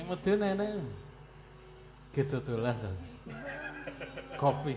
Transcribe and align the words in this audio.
Yang 0.00 0.16
medun 0.16 0.40
enak. 0.40 0.68
Gitu 2.16 2.36
dolan 2.40 2.72
to. 2.80 2.92
Kopi. 4.40 4.72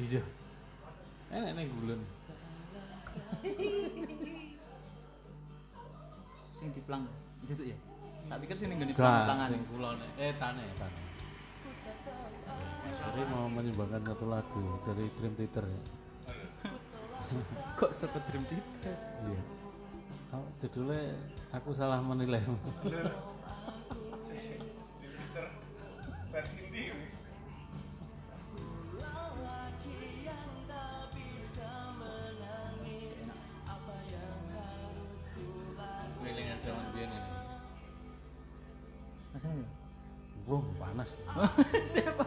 Iya. 0.00 0.24
Enak 1.28 1.52
ning 1.60 1.68
gulun. 1.76 2.00
Sing 6.56 6.72
diplang. 6.72 7.04
Itu 7.44 7.52
tuh 7.52 7.66
ya. 7.68 7.76
Tak 8.32 8.40
pikir 8.40 8.56
sing 8.56 8.72
nggone 8.72 8.96
Gak, 8.96 9.28
plangan. 9.28 9.48
sing 9.52 9.60
kulone. 9.68 10.08
Eh, 10.16 10.32
tane, 10.40 10.64
tane. 10.80 11.00
Mas 12.88 12.96
Ferry 12.96 13.22
mau 13.28 13.44
menyumbangkan 13.52 14.00
satu 14.08 14.24
lagu 14.24 14.64
dari 14.88 15.04
Dream 15.20 15.36
Theater 15.36 15.68
ya. 15.68 15.80
Kok 17.78 17.92
saka 17.92 18.24
Dream 18.24 18.48
Theater? 18.48 18.96
Iya. 19.28 19.42
Oh, 20.32 20.48
judulnya 20.56 21.12
aku 21.52 21.76
salah 21.76 22.00
menilai. 22.00 22.40
versi 26.36 26.60
indie 26.68 26.92
ini. 26.92 27.08
Zaman 36.56 36.88
biyen 36.92 37.12
panas. 40.76 41.14
Siapa? 41.92 42.24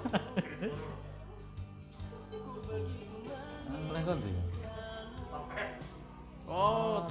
Mulai 3.90 4.04
konti. 4.08 4.32
Oh. 6.50 7.06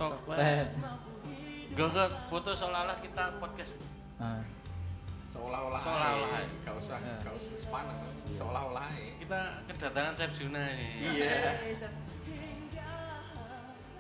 Gak 1.79 2.11
foto 2.27 2.51
seolah-olah 2.59 2.99
kita 3.05 3.39
podcast. 3.39 3.79
Ah. 4.19 4.43
Seolah-olah. 5.31 5.79
Seolah-olah. 5.79 6.58
Ae. 6.79 6.87
Gak 6.87 6.87
usah, 6.87 6.99
Ya. 7.03 7.17
gak 7.27 7.35
usah 7.35 7.55
sepanang. 7.59 7.99
Seolah-olah. 8.31 8.87
Kita 9.19 9.41
kedatangan 9.67 10.15
Chef 10.15 10.31
Juna 10.39 10.63
ini. 10.79 10.89
Iya. 11.19 11.59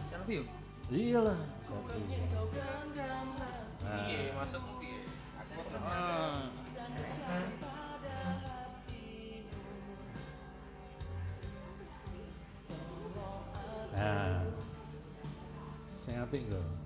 Selfie 0.06 0.38
yuk. 0.40 0.46
Iyalah. 0.88 1.38
Satu. 1.60 1.98
Nah. 3.82 4.04
Iya, 4.08 4.32
maksudmu 4.32 4.72
piye? 4.80 5.00
Aku 5.36 5.60
pernah 5.68 5.90
Ah. 5.90 6.46
Nah. 13.92 14.40
Sing 15.98 16.14
apik 16.14 16.46
kok. 16.46 16.77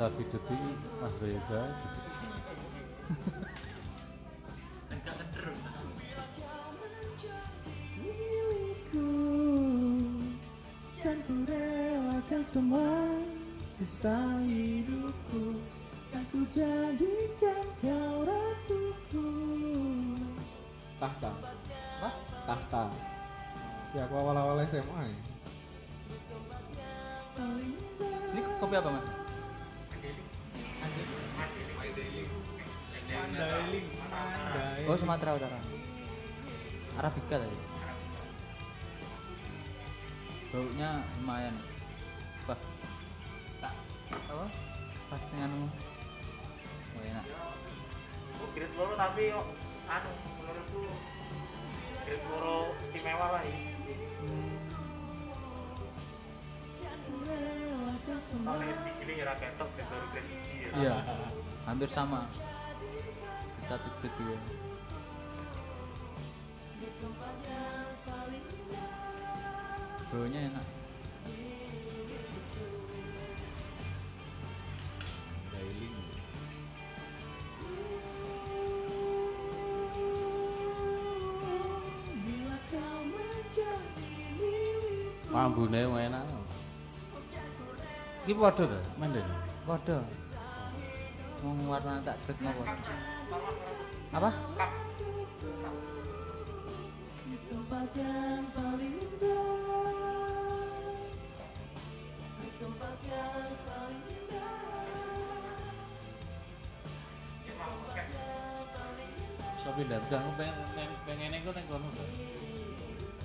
Gak 0.00 0.16
usah 0.16 0.16
didetik 0.16 0.64
Mas 0.96 1.16
Reza 1.20 1.60
didetik. 1.76 2.08
milikku 8.00 9.12
Kan 11.04 11.20
ku 11.28 11.44
relakan 11.44 12.40
semua 12.40 13.12
sisa 13.60 14.40
hidupku 14.40 15.60
Dan 16.08 16.24
ku 16.32 16.48
jadikan 16.48 17.68
kau 17.84 18.24
ratuku 18.24 19.28
Tahta. 20.96 21.30
Hah? 22.00 22.14
Tahta. 22.48 22.84
Ya 23.92 24.08
aku 24.08 24.16
awal-awal 24.16 24.64
SMA 24.64 25.12
ya. 25.12 25.18
Ini 28.32 28.40
kopi 28.64 28.80
apa 28.80 28.96
mas? 28.96 29.19
Mandailing. 33.40 33.88
Mandailing. 34.12 34.84
Oh 34.84 34.96
Sumatera 35.00 35.32
Utara. 35.32 35.58
Arabica 37.00 37.36
tadi. 37.40 37.58
Baunya 40.52 41.00
lumayan. 41.16 41.56
Wah. 42.44 42.60
Tak 43.64 43.72
apa? 44.28 44.46
Pas 45.08 45.22
denganmu. 45.32 45.66
Oh 46.98 47.00
enak. 47.00 47.24
Grade 48.50 48.74
loro 48.76 48.92
tapi 48.98 49.30
kok 49.30 49.46
anu 49.88 50.10
menurutku 50.42 50.82
grade 52.04 52.26
loro 52.28 52.76
istimewa 52.84 53.26
lah 53.38 53.42
ya. 53.46 53.56
Relakan 57.20 58.18
semua 58.18 58.58
Tapi 58.58 58.64
SD 58.74 58.86
gini 59.00 59.12
ya 59.22 59.32
ketok 59.38 59.68
grade 59.78 59.88
loro 59.88 60.06
grade 60.12 60.28
siji 60.28 60.54
ya. 60.66 60.70
Iya. 60.76 60.94
Hampir 61.64 61.88
sama. 61.88 62.28
Satu 63.70 63.86
grade 64.02 64.10
dua. 64.18 64.34
Baunya 70.10 70.40
enak. 70.50 70.66
Mandailing. 75.54 75.98
Bila 82.26 82.58
kau 82.74 82.98
menjadi 83.06 84.10
milikku 84.34 85.30
Ambune 85.30 85.80
enak. 85.86 86.26
Iki 88.26 88.34
padha 88.34 88.66
to, 88.66 88.80
menden. 88.98 89.30
Podo. 89.62 90.02
Mau 91.46 91.70
warna 91.70 92.02
tak 92.02 92.18
grade 92.26 92.42
nopo? 92.42 92.66
Apa? 93.30 94.30
Iso 109.60 109.70
pindah 109.78 110.02
aku 110.02 110.30
pengen 110.34 110.56
pengen 111.06 111.30
iku 111.38 111.54
ning 111.54 111.66
kono. 111.70 111.86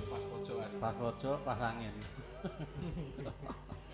Pas 0.06 0.22
pojokan. 0.30 0.70
Pas 0.78 0.94
pojok, 0.94 1.40
pas 1.42 1.60
angin. 1.66 1.96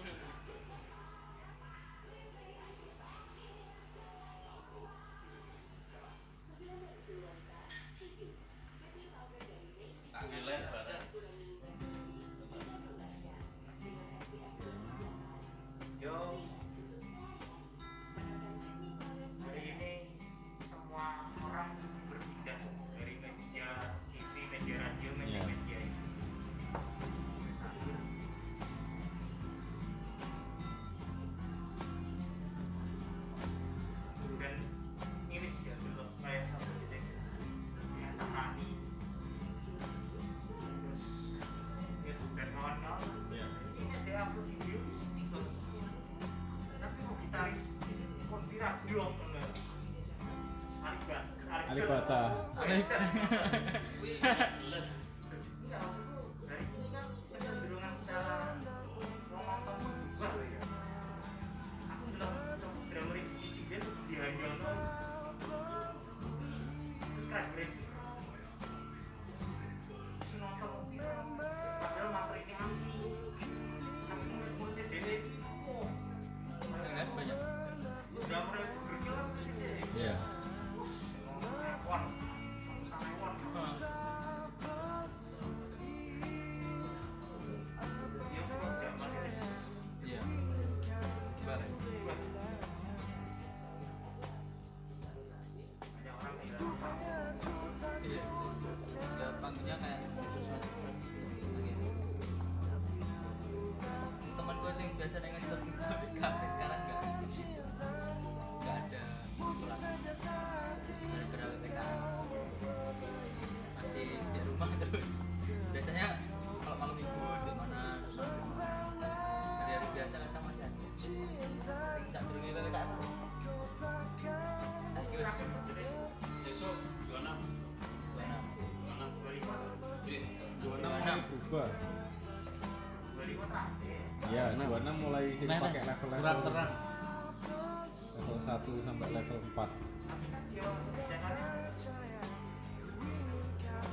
1 138.61 138.85
sampai 138.85 139.09
level 139.09 139.39
4. 139.41 139.57
Aplikasi 139.57 140.29
yang 140.53 140.69
kebijakannya 140.85 141.45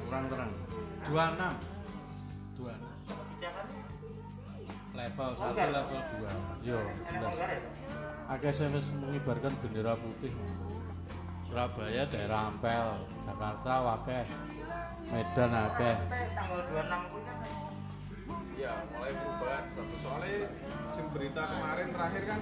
kurang 0.04 0.24
terang. 0.28 0.52
26 1.08 1.40
26 2.60 2.76
kebijakannya 3.08 3.80
level 4.92 5.30
1 5.32 5.40
Longgar. 5.40 5.68
level 5.72 6.00
2 6.60 6.68
yo 6.68 6.78
jelas. 7.08 7.34
Ya. 8.28 8.68
wis 8.76 8.86
mengibarkan 8.92 9.52
bendera 9.64 9.96
putih 9.96 10.32
Surabaya 11.48 12.04
daerah 12.12 12.52
Ampel 12.52 13.08
Jakarta 13.24 13.72
wakeh. 13.80 14.24
Medan 15.08 15.48
akeh. 15.48 15.96
Sampai 15.96 16.28
tanggal 16.36 16.60
26 16.68 17.08
pun 17.08 17.20
kan 17.24 17.36
Ya, 18.58 18.74
mulai 18.92 19.12
perubahan. 19.16 19.64
Status 19.64 20.00
soalnya 20.04 20.52
sim 20.92 21.08
berita 21.08 21.42
kemarin 21.48 21.88
terakhir 21.88 22.22
kan 22.28 22.40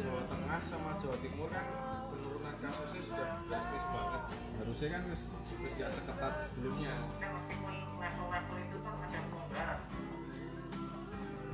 Jawa 0.00 0.22
Tengah 0.32 0.60
sama 0.64 0.90
Jawa 0.96 1.16
Timur 1.20 1.48
kan 1.52 1.66
penurunan 2.08 2.54
kasusnya 2.64 3.02
sudah 3.04 3.28
drastis 3.44 3.84
banget. 3.92 4.22
Harusnya 4.56 4.88
kan 4.96 5.02
wis 5.12 5.72
gak 5.76 5.90
seketat 5.92 6.34
sebelumnya. 6.40 6.94
Level-level 8.00 8.56
itu 8.64 8.76
kan 8.80 8.94
ada 8.96 9.18
pelonggaran. 9.28 9.80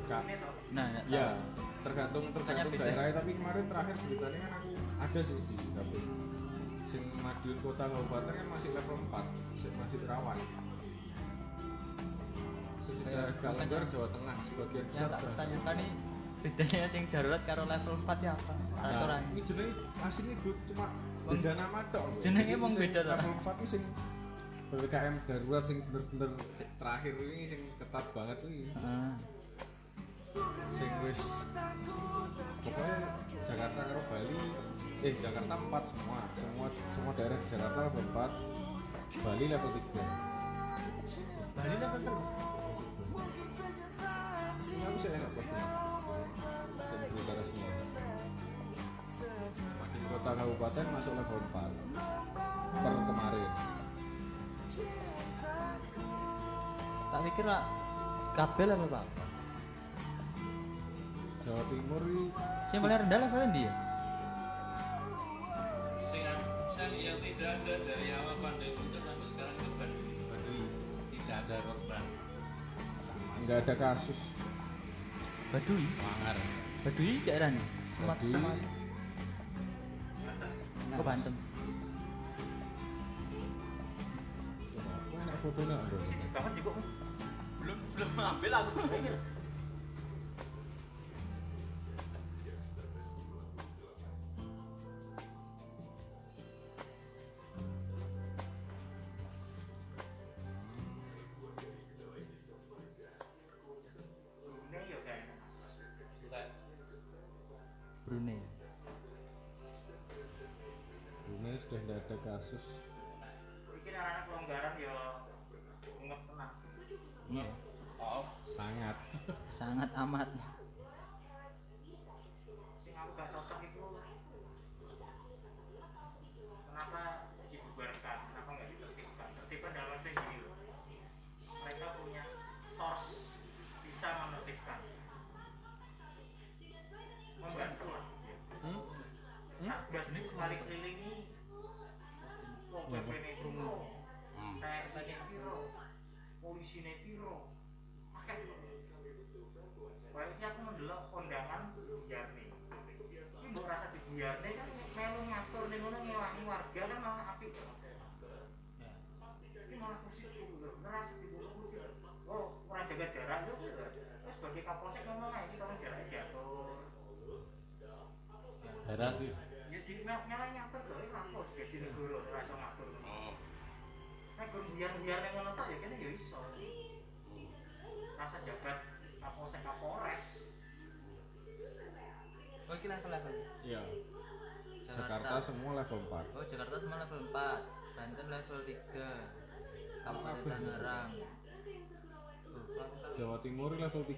Nah, 0.06 0.84
nggak 0.94 1.04
ya 1.10 1.26
tahu. 1.34 1.66
tergantung 1.82 2.24
tergantung 2.30 2.70
beda. 2.70 2.82
daerahnya 2.86 3.14
tapi 3.18 3.30
kemarin 3.34 3.64
terakhir 3.66 3.96
beritanya 4.06 4.38
kan 4.38 4.52
aku 4.62 4.70
ada 5.02 5.20
sih 5.26 5.34
di 5.42 5.54
HP. 5.74 5.92
Sing 6.86 7.02
Madiun 7.18 7.58
kota 7.66 7.84
kabupaten 7.90 8.30
kan 8.30 8.46
masih 8.46 8.70
level 8.70 8.96
4, 9.10 9.26
masih, 9.50 9.70
masih 9.74 9.98
rawan. 10.06 10.38
Sesudah 12.86 13.10
Ya, 13.10 13.50
longgar 13.50 13.82
Jawa 13.90 14.06
Tengah 14.14 14.36
sebagian 14.46 14.86
besar 14.94 15.10
tanyakan 15.34 15.74
nih 15.82 15.90
bedanya 16.46 16.86
sing 16.86 17.02
darurat 17.10 17.42
karo 17.42 17.66
level 17.66 17.94
4 18.06 18.22
ya 18.22 18.30
apa? 18.38 18.54
Nah, 18.54 18.86
Aturan. 18.86 19.22
Iki 19.34 19.42
jenenge 19.50 19.72
asline 19.98 20.34
grup 20.38 20.58
cuma 20.70 20.86
beda 21.26 21.50
nama 21.58 21.82
tok. 21.90 22.06
Jenenge 22.22 22.54
mong 22.54 22.74
beda 22.78 23.00
ta. 23.02 23.18
Level 23.18 23.34
4 23.42 23.58
ku 23.58 23.66
sing 23.66 23.82
PPKM 24.70 25.14
darurat 25.26 25.64
sing 25.66 25.78
bener-bener 25.90 26.30
terakhir 26.78 27.14
ini 27.18 27.50
sing 27.50 27.60
ketat 27.82 28.06
banget 28.14 28.38
iki. 28.46 28.70
Heeh. 28.70 28.86
Ah. 28.86 29.14
Sing 30.70 30.90
wis 31.02 31.20
pokoknya 32.62 32.96
Jakarta 33.40 33.80
karo 33.88 34.00
Bali 34.06 34.38
eh 35.02 35.14
Jakarta 35.18 35.54
4 35.58 35.90
semua. 35.90 36.18
Semua 36.38 36.66
semua 36.86 37.12
daerah 37.18 37.38
di 37.42 37.46
Jakarta 37.50 37.78
level 37.90 38.04
4, 38.14 39.26
Bali 39.26 39.44
level 39.50 39.70
3. 39.74 41.58
Bali 41.58 41.74
level 41.74 42.00
3. 42.06 42.45
Kota 50.26 50.42
kabupaten 50.42 50.86
masuk 50.90 51.12
level 51.14 51.38
4 51.54 52.82
per 52.82 52.94
kemarin. 52.98 53.50
Tak 57.14 57.20
pikir 57.30 57.44
lah 57.46 57.62
kabel 58.34 58.74
apa 58.74 58.86
Pak? 58.90 59.04
Jawa 61.46 61.62
Timur 61.70 62.02
ini 62.10 62.26
Sing 62.66 62.82
paling 62.82 62.98
rendah 63.06 63.18
levelnya 63.22 63.48
dia. 63.54 63.72
sing 66.10 66.26
sing 66.74 66.90
yang 66.98 67.22
tidak 67.22 67.62
ada 67.62 67.74
dari 67.86 68.06
awal 68.10 68.34
pandemi 68.42 68.74
muncul 68.74 68.98
sampai 69.06 69.26
sekarang 69.30 69.56
korban 69.62 69.90
tidak 71.14 71.36
ada 71.46 71.56
korban 71.70 72.02
nggak 73.46 73.58
ada 73.62 73.74
kasus. 73.78 74.20
Baduy. 75.54 75.86
mangar 76.02 76.36
Baduy 76.82 77.22
daerahnya. 77.22 77.62
Sama 77.94 78.74
ke 80.96 81.04
Banten. 81.04 81.34
Fotonya. 85.44 85.76
Belum 87.60 87.78
belum 87.94 88.10
ambil 88.18 88.52
aku. 88.56 88.70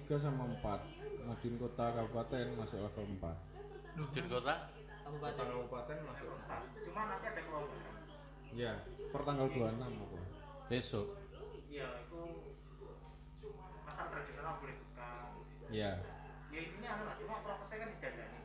3 0.09 0.17
sama 0.17 0.49
4. 0.57 1.21
Madiun 1.21 1.61
Kota 1.61 1.93
Kabupaten 1.93 2.57
masuk 2.57 2.81
level 2.81 3.05
4. 3.21 3.29
di 4.09 4.21
kota 4.25 4.73
Kabupaten. 5.05 5.45
Kabupaten 5.45 5.97
masuk 6.01 6.27
Cuma 6.81 7.01
nanti 7.13 7.25
ada 7.29 7.41
kelonggaran. 7.45 7.93
Ya, 8.49 8.73
per 9.13 9.21
tanggal 9.21 9.45
26 9.53 9.77
aku. 9.85 10.17
besok 10.65 11.07
Iya, 11.69 12.01
itu 12.09 12.21
pasar 13.85 14.09
tradisional 14.09 14.57
boleh 14.57 14.81
buka. 14.81 15.09
Ya. 15.69 16.01
Ya 16.49 16.57
intinya 16.57 16.89
anu 16.97 17.03
lah, 17.05 17.15
cuma 17.21 17.45
prosesnya 17.45 17.85
kan 17.85 17.89
didandani. 17.93 18.39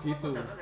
gitu. 0.00 0.52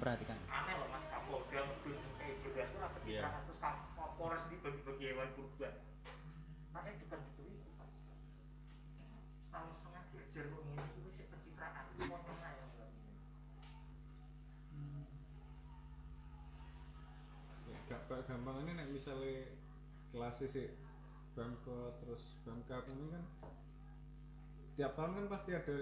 Memperhatikan 0.00 0.38
aneh 0.48 0.74
loh 0.80 0.88
mas 0.88 1.04
kapolda 1.12 1.60
ngedut 1.60 2.00
kayak 2.16 2.36
juga 2.40 2.60
itu 2.64 2.76
apa 2.80 2.96
citraan 3.04 3.36
Iya. 3.36 3.44
terus 3.44 3.60
kapolres 3.60 4.44
di 4.48 4.56
bagi-bagi 4.64 5.04
hewan 5.12 5.28
kurban 5.36 5.74
makanya 6.72 6.96
bukan 7.04 7.20
gitu 7.28 7.42
itu 7.44 7.70
Pak. 7.76 7.88
setahun 9.44 9.70
setengah 9.76 10.02
belajar 10.08 10.44
kok 10.48 10.60
ini 10.64 10.84
itu 10.96 11.10
sih 11.12 11.24
pencitraan 11.28 11.84
itu 11.92 12.02
mau 12.08 12.20
tengah 12.24 12.48
ya 12.48 12.64
gak 18.08 18.24
gampang 18.24 18.56
ini 18.64 18.72
nek 18.72 18.88
misalnya 18.88 19.52
kelasnya 20.08 20.48
sih 20.48 20.66
Bangko 21.36 21.94
terus 22.00 22.40
Bangkap 22.42 22.88
ini 22.90 23.06
kan 23.12 23.24
tiap 24.74 24.96
tahun 24.96 25.12
kan 25.20 25.26
pasti 25.28 25.50
ada 25.52 25.76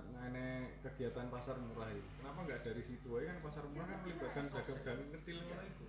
ane 0.00 0.46
kegiatan 0.84 1.26
pasar 1.32 1.56
murah 1.60 1.88
itu. 1.92 2.08
Kenapa 2.20 2.38
nggak 2.44 2.60
dari 2.64 2.82
situ 2.84 3.08
aja 3.16 3.32
kan 3.32 3.38
pasar 3.40 3.64
murah 3.70 3.86
kan 3.88 3.98
melibatkan 4.04 4.44
dagang-dagang 4.52 5.10
kecil 5.20 5.36
ngono 5.42 5.64
itu. 5.64 5.86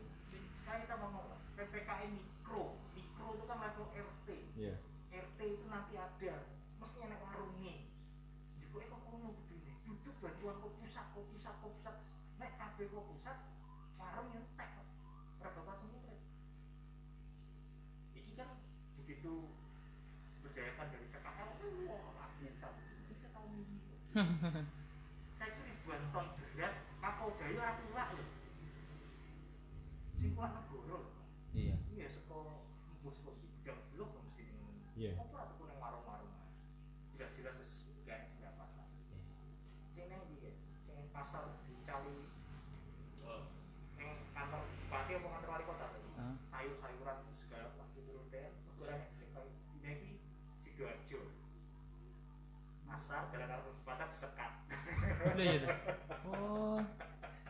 sekarang 0.67 0.83
kita 0.83 0.95
ngomong 0.99 1.25
PPKM 1.55 2.11
mikro 2.11 2.65
mikro 2.91 3.27
itu 3.39 3.45
kan 3.47 3.57
level 3.63 3.87
RT 3.95 4.27
Iya. 4.59 4.75
RT 5.15 5.39
itu 5.39 5.65
nanti 5.71 5.95
ada 5.95 6.33
mesti 6.77 6.97
enak 7.07 7.19
warungnya 7.23 7.87
juga 8.59 8.83
kok 8.91 8.99
kono 9.07 9.31
begini 9.31 9.71
duduk 9.87 10.15
bantuan 10.19 10.59
kok 10.59 10.73
pusat 10.75 11.05
kok 11.15 11.23
pusat 11.31 11.55
kok 11.55 11.71
pusat 11.71 11.95
nek 12.35 12.51
kabeh 12.59 12.85
kok 12.91 13.06
saya 25.38 25.53
ribuan 25.62 26.01
ton 26.09 26.25
beras 26.41 26.74
mako 26.97 27.38
gayo 27.38 27.62
aku 27.62 27.86
lak 27.93 28.09
loh, 28.17 28.29
sing 30.17 30.33
kuat 30.33 30.57
negara 30.57 31.05
iya. 31.53 31.77
Iya 31.93 32.07
seko 32.09 32.65
musuh 33.05 33.38
bidang 33.38 33.77
blok 33.93 34.17
mesti 34.17 34.50
iya. 34.97 35.13
Apa 35.21 35.53
aku 35.53 35.69
nang 35.69 35.77
warung-warung? 35.77 36.33
Jelas-jelas 37.13 37.62
sesuai 37.62 38.09
gak 38.09 38.21
dapat 38.41 38.69
iya. 39.13 39.21
sing 39.93 40.05
nang 40.09 40.25
iya 40.33 40.50
sing 40.81 40.97
pasar. 41.13 41.66
Lho 55.38 55.44
iya 55.46 55.58
tuh. 55.62 55.70
Oh. 56.27 56.79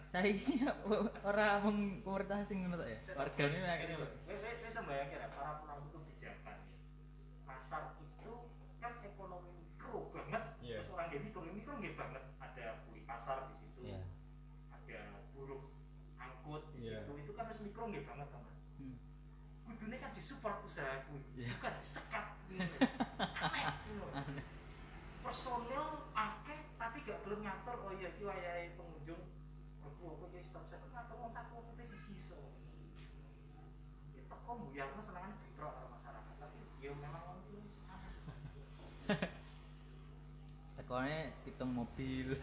Saya 0.07 0.31
orang 1.23 1.59
meng 1.67 1.77
pemerintah 2.03 2.39
sing 2.43 2.63
ngono 2.63 2.83
ya. 2.83 2.99
Wargane 3.15 3.57
akhirnya 3.63 3.95
lho. 3.97 4.07
Saya 4.27 4.71
sembayang 4.71 5.07
kira 5.07 5.27
para 5.31 5.59
penanggung 5.59 5.91
kebijakan 5.93 6.57
pasar 7.43 7.95
itu 7.99 8.33
kan 8.77 8.93
ekonomi 9.03 9.51
mikro 9.55 10.11
banget. 10.11 10.43
Iya. 10.59 10.79
Terus 10.79 10.91
orang 10.91 11.07
jadi 11.09 11.25
ekonomi 11.27 11.51
mikro 11.59 11.73
nggih 11.79 11.95
banget. 11.95 12.23
Ada 12.37 12.65
kuli 12.83 13.01
pasar 13.03 13.47
di 13.47 13.55
situ, 13.59 13.79
Iya. 13.83 14.01
ada 14.71 14.99
buruh 15.31 15.63
angkut 16.15 16.63
di 16.75 16.87
Iya. 16.87 17.03
situ. 17.03 17.11
Itu 17.23 17.31
kan 17.31 17.43
harus 17.47 17.59
mikro 17.59 17.83
nggih 17.87 18.03
banget 18.03 18.27
kan 18.27 18.39
mas. 18.43 18.59
Hmm. 18.79 18.95
Kudune 19.63 19.95
kan 19.97 20.11
disupport 20.11 20.59
usaha 20.63 21.03
kuwi, 21.07 21.23
Iya. 21.35 21.51
bukan 21.55 21.73
disekat. 21.79 22.25
gitu. 22.47 22.75
Aneh. 23.47 23.65
gitu. 23.87 24.07
Personil 25.19 25.85
akeh 26.15 26.59
tapi 26.79 27.03
gak 27.03 27.19
belum 27.27 27.43
ngatur 27.43 27.75
oh 27.83 27.91
iya 27.91 28.07
iki 28.07 28.23
wayahe 28.23 28.71
pengunjung 28.79 29.19
aku 29.83 30.03
aku 30.15 30.23
iki 30.31 30.39
stop 30.47 30.63
saya 30.63 30.79
ngatur 30.87 31.19
wong 31.19 31.31
sak 31.35 31.51
putih 31.51 31.83
siji 31.99 32.23
iso. 32.23 32.39
Ya 34.15 34.23
teko 34.23 34.51
mbuyarno 34.55 35.03
senengane 35.03 35.35
bentrok 35.35 35.67
karo 35.75 35.87
masyarakat 35.91 36.35
tapi 36.39 36.57
ya 36.79 36.95
memang 36.95 37.23
wong 37.27 37.37
iki 37.43 37.59
wis 37.59 37.75
aneh. 37.91 38.13
Tekone 40.97 41.29
pitung 41.45 41.71
mobil. 41.77 42.33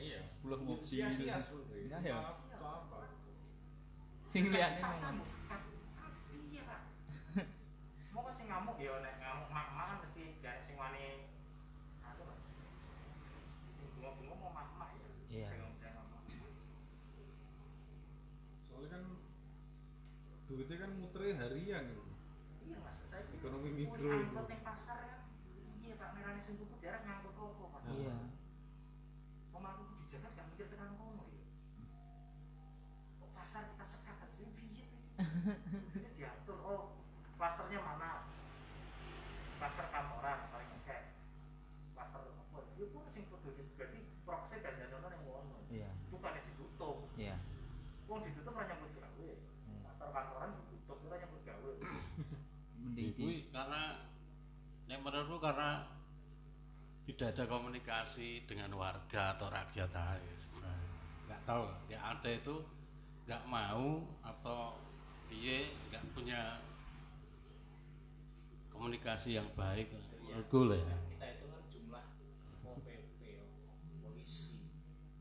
Iya. 0.00 0.24
10 0.40 0.56
mobil. 0.64 0.80
Sia-sia 0.80 1.36
sebenarnya. 1.36 1.92
Nah, 1.92 2.00
ya. 2.00 2.16
Apa? 2.56 3.04
Sing 4.24 4.48
liyane. 4.48 4.80
Iya, 6.48 6.62
Pak. 6.64 6.80
Mau 8.16 8.24
kan 8.24 8.32
sing 8.32 8.48
ngamuk 8.48 8.80
ya 8.80 9.04
nek 9.04 9.20
ngamuk 9.20 9.48
mak-mak 9.52 9.84
kan 9.84 9.96
mesti 10.00 10.32
gak 10.40 10.64
sing 10.64 10.80
wani 10.80 11.28
aku 12.00 12.24
bunga-bunga 13.92 14.34
mau 14.40 14.48
mak-mak 14.48 14.96
ya. 14.96 15.08
Iya. 15.28 15.48
Mak. 15.60 16.24
Soalnya 18.64 18.88
kan 18.96 19.02
duitnya 20.48 20.76
kan 20.80 20.90
muternya 20.96 21.34
harian 21.36 21.84
gitu. 21.84 22.02
Iya 22.64 22.76
mas, 22.80 22.96
saya 23.12 23.28
Ekonomi 23.36 23.70
mikro 23.76 24.08
itu. 24.08 24.40
pasar 24.64 24.98
kan. 25.04 25.20
Iya 25.84 25.94
Pak, 26.00 26.08
merane 26.16 26.40
sing 26.40 26.56
tuku 26.56 26.80
derek 26.80 27.04
ngangkut 27.04 27.29
iya. 28.00 28.16
Di 29.50 29.84
kebijakan 29.84 30.30
gak 30.34 30.46
mikir 30.52 30.66
tekan 30.72 30.96
kono 30.96 31.24
ya. 31.28 31.44
Kok 33.20 33.30
pasar 33.36 33.62
kita 33.68 33.84
sekat 33.84 34.16
kan 34.16 34.28
sini 34.34 34.50
piye 34.56 34.84
ini. 34.88 35.00
Diatur 36.16 36.58
oh 36.64 36.82
klasternya 37.36 37.80
mana? 37.84 38.24
Klaster 39.60 39.86
kantoran 39.92 40.48
paling 40.48 40.70
enggak 40.80 41.12
klaster 41.92 42.20
apa? 42.24 42.58
Ya, 42.74 42.82
itu 42.88 42.96
pun 42.96 43.04
sing 43.12 43.28
kudu 43.28 43.52
berarti 43.76 44.00
prosesnya 44.24 44.64
dan 44.64 44.88
danono 44.88 45.08
yang 45.12 45.22
ngono. 45.28 45.58
Iya. 45.68 45.90
Bukan 46.08 46.32
yang 46.32 46.46
ditutup. 46.56 46.96
Iya. 47.20 47.36
Wong 48.08 48.20
ditutup 48.24 48.56
hanya 48.56 48.74
buat 48.80 48.92
gawe. 48.96 49.30
Iya. 49.68 49.80
Klaster 49.84 50.08
kantoran 50.10 50.50
ditutup 50.64 50.98
hanya 51.12 51.26
buat 51.28 51.42
gawe. 51.44 51.72
Mending 52.80 53.52
karena 53.52 53.82
yang 54.88 55.00
menurutku 55.04 55.38
karena 55.38 55.99
tidak 57.10 57.34
ada 57.34 57.44
komunikasi 57.50 58.46
dengan 58.46 58.70
warga 58.78 59.34
atau 59.34 59.50
rakyat 59.50 59.90
aja. 59.90 60.34
Nggak 61.26 61.42
tahu, 61.42 61.66
ya 61.90 61.98
ada 61.98 62.30
itu 62.30 62.62
nggak 63.26 63.42
mau 63.46 64.06
atau 64.22 64.78
dia 65.26 65.66
nggak 65.90 66.02
punya 66.14 66.58
komunikasi 68.70 69.36
yang 69.36 69.46
baik 69.54 69.92
lah 69.92 70.02
ya. 70.32 70.96
kita 71.12 71.26
itu 71.36 71.44
kan 71.46 71.62
jumlah 71.68 72.04
mau 72.64 72.74
PP 72.80 73.20
yo, 73.36 73.44
polisi 74.00 74.72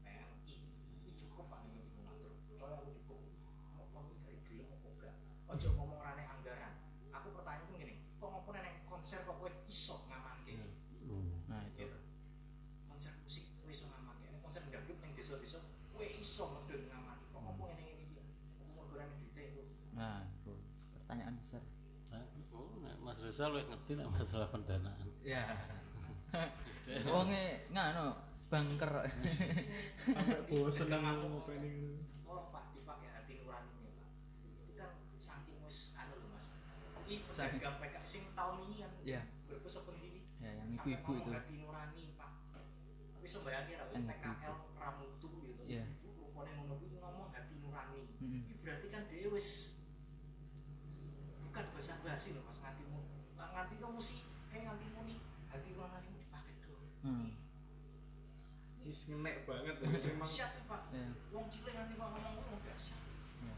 TNI 0.01 0.55
itu 0.95 1.09
cukup 1.25 1.51
pak 1.51 1.67
ini 1.67 1.83
mengatur 1.97 2.33
soalnya 2.55 2.79
aku 2.81 2.91
cukup 3.03 3.19
mau 3.75 3.85
kamu 3.91 4.11
dari 4.23 4.39
dulu 4.47 4.63
mau 4.63 4.77
enggak 4.95 5.13
ojo 5.49 5.67
ngomong 5.75 5.99
rane 5.99 6.23
anggaran 6.23 6.73
aku 7.11 7.27
pertanyaanku 7.35 7.73
gini 7.75 7.95
kok 8.15 8.29
ngomong 8.31 8.53
neng 8.55 8.75
konser 8.87 9.19
kok 9.27 9.35
kowe 9.37 9.51
iso 9.67 9.95
ngamanke 10.07 10.55
Hmm. 11.09 11.33
Nah, 11.49 11.65
itu. 11.73 11.97
konser 12.85 13.17
musik 13.25 13.49
kowe 13.59 13.69
iso 13.73 13.89
ngamanke 13.89 14.29
Nek 14.29 14.41
konser 14.45 14.61
dangdut 14.69 14.97
neng 15.01 15.11
desa-desa 15.17 15.59
kowe 15.91 16.05
iso 16.05 16.43
medun 16.53 16.85
ngamanke 16.87 17.25
kok 17.27 17.41
ngomong 17.43 17.75
ngene 17.75 17.83
ngene 17.91 18.03
iki 18.07 18.21
ngomong 18.61 18.87
ngorane 18.87 19.13
duite 19.19 19.43
itu 19.51 19.61
Nah, 19.99 20.23
itu 20.31 20.53
pertanyaan 20.95 21.35
besar. 21.35 21.59
Nah, 22.07 22.23
Oh, 22.55 22.75
Rizal 23.39 23.55
lu 23.55 23.63
ngerti 23.63 23.95
nek 23.95 24.07
masalah 24.11 24.51
pendanaan. 24.51 24.99
Ya. 25.23 25.47
Wonge 27.07 27.71
ngano 27.71 28.11
bangker. 28.51 28.91
sampai 30.03 30.43
bosen 30.43 30.91
Tegang 30.91 31.07
aku. 31.07 31.39
opening 31.39 32.03
tolong 32.19 32.51
pak 32.51 32.75
dipakai 32.75 33.07
hati 33.07 33.39
nuraninya 33.39 33.95
pak 33.95 34.11
itu 34.59 34.75
kan 34.75 34.91
saking 35.15 35.55
wis 35.63 35.95
anu 35.95 36.19
lho 36.19 36.27
mas 36.27 36.51
Saking- 36.91 37.23
pedagang 37.31 37.79
PK 37.79 37.95
sing 38.03 38.23
tahun 38.35 38.55
ini 38.67 38.75
kan 38.83 38.91
Ya. 39.07 39.21
berbes 39.47 39.71
sendiri 39.71 40.19
Ya, 40.35 40.51
yang 40.59 40.67
ibu-ibu 40.75 41.11
itu. 41.15 41.31
hati 41.31 41.53
nurani 41.55 42.05
pak 42.19 42.31
tapi 43.15 43.23
sebenarnya 43.23 43.63
kira 43.65 43.83
Yang 43.87 44.03
PKL 44.19 44.55
Ramutu 44.75 45.31
gitu 45.47 45.63
Iya. 45.63 45.85
ibu 46.03 46.27
rupanya 46.27 46.59
ngono 46.59 46.75
kuwi 46.75 46.91
ngomong 46.93 47.31
hati 47.31 47.55
nurani 47.55 48.03
berarti 48.59 48.87
kan 48.89 49.07
dia 49.07 49.31
wis 49.31 49.79
bukan 51.41 51.65
bahasa 51.71 51.95
basi 52.03 52.35
loh 52.35 52.43
mas 52.43 52.59
nganti 52.59 52.83
mu 53.39 53.45
nganti 53.49 53.75
kamu 53.79 53.99
sih 53.99 54.19
kayak 54.47 54.67
nganti 54.67 54.85
muni 54.91 55.15
hati 55.47 55.69
nurani 55.71 56.11
dipakai 56.13 56.53
dong 56.59 56.83
Hmm. 56.99 57.31
wis 58.83 59.07
ngenek 59.07 59.47
banget 59.47 59.75
wis 59.79 60.03
emang 60.05 60.27
dahsyat 60.27 60.51
ya 60.51 60.63
pak. 60.67 60.81
Ya. 60.91 61.07
wong 61.31 61.45
cilik 61.47 61.71
nganti 61.71 61.93
mau 61.95 62.11
ngomong 62.11 62.33
ngomong 62.35 62.59
dahsyat 62.61 62.99
Ya. 63.39 63.55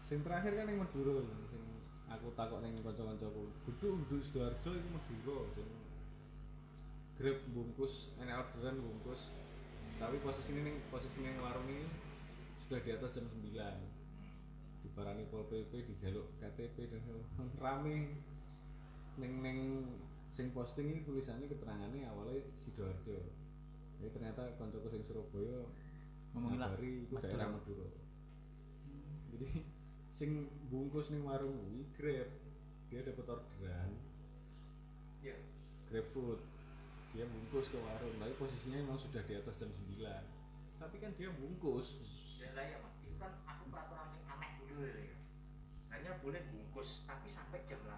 sing 0.00 0.24
terakhir 0.24 0.56
kan 0.56 0.66
yang 0.66 0.80
Madura 0.80 1.20
sing 1.44 1.64
aku 2.08 2.32
takok 2.32 2.64
ning 2.64 2.80
kanca-kancaku. 2.80 3.52
Kudu 3.68 3.88
kudu 4.02 4.16
Sidoarjo 4.18 4.70
iku 4.72 4.88
Madura 4.88 5.36
sing 5.52 5.68
grab 7.20 7.38
bungkus 7.52 8.16
enek 8.16 8.40
orderan 8.40 8.80
bungkus. 8.80 9.36
Tapi 9.98 10.16
posisi 10.22 10.54
ini 10.54 10.80
posisi 10.88 11.20
ning 11.20 11.36
warung 11.36 11.66
ini 11.66 11.84
sudah 12.56 12.80
di 12.80 12.90
atas 12.94 13.18
jam 13.18 13.26
9 13.26 13.44
dibarani 14.78 15.26
Pol 15.26 15.42
PP 15.44 15.84
dijaluk 15.84 16.30
KTP 16.38 16.86
dan 16.86 17.02
rame 17.58 18.14
neng 19.18 19.42
neng 19.42 19.58
sing 20.30 20.54
posting 20.54 20.94
ini 20.94 21.00
tulisannya 21.02 21.50
keterangannya 21.50 22.06
awalnya 22.08 22.38
Sidoarjo. 22.54 23.18
Jadi 23.98 24.10
ternyata 24.14 24.54
koncoku 24.54 24.86
sing 24.86 25.02
Surabaya 25.02 25.66
Ngomongin 26.36 26.60
lah, 26.60 26.70
ngabari 26.70 27.08
iku 27.08 27.18
Madura. 27.18 27.24
daerah 27.26 27.48
Madura. 27.50 27.88
Jadi 29.34 29.46
sing 30.18 30.30
bungkus 30.70 31.10
ning 31.10 31.26
warung 31.26 31.56
kuwi 31.56 31.82
grab. 31.98 32.28
Dia 32.88 33.00
dapat 33.02 33.26
orderan. 33.26 33.90
Ya. 35.20 35.36
Grab 35.90 36.06
food 36.14 36.40
dia 37.16 37.24
bungkus 37.26 37.72
ke 37.72 37.78
warung. 37.80 38.14
Tapi 38.20 38.32
posisinya 38.38 38.78
memang 38.78 39.00
sudah 39.00 39.24
di 39.24 39.34
atas 39.34 39.58
jam 39.58 39.72
9 39.72 40.38
tapi 40.78 40.96
kan 41.02 41.10
dia 41.18 41.30
bungkus. 41.34 41.98
Ya 42.38 42.54
lah 42.54 42.62
ya 42.62 42.78
mas, 42.78 42.94
itu 43.02 43.18
kan 43.18 43.34
aku 43.42 43.66
peraturan 43.66 44.06
sing 44.14 44.22
aneh 44.30 44.50
dulu 44.62 44.86
ya. 44.86 45.18
Hanya 45.90 46.22
boleh 46.22 46.42
bungkus, 46.54 47.02
tapi 47.02 47.26
sampai 47.26 47.66
jam 47.66 47.82
8 47.82 47.90
Kan 47.90 47.97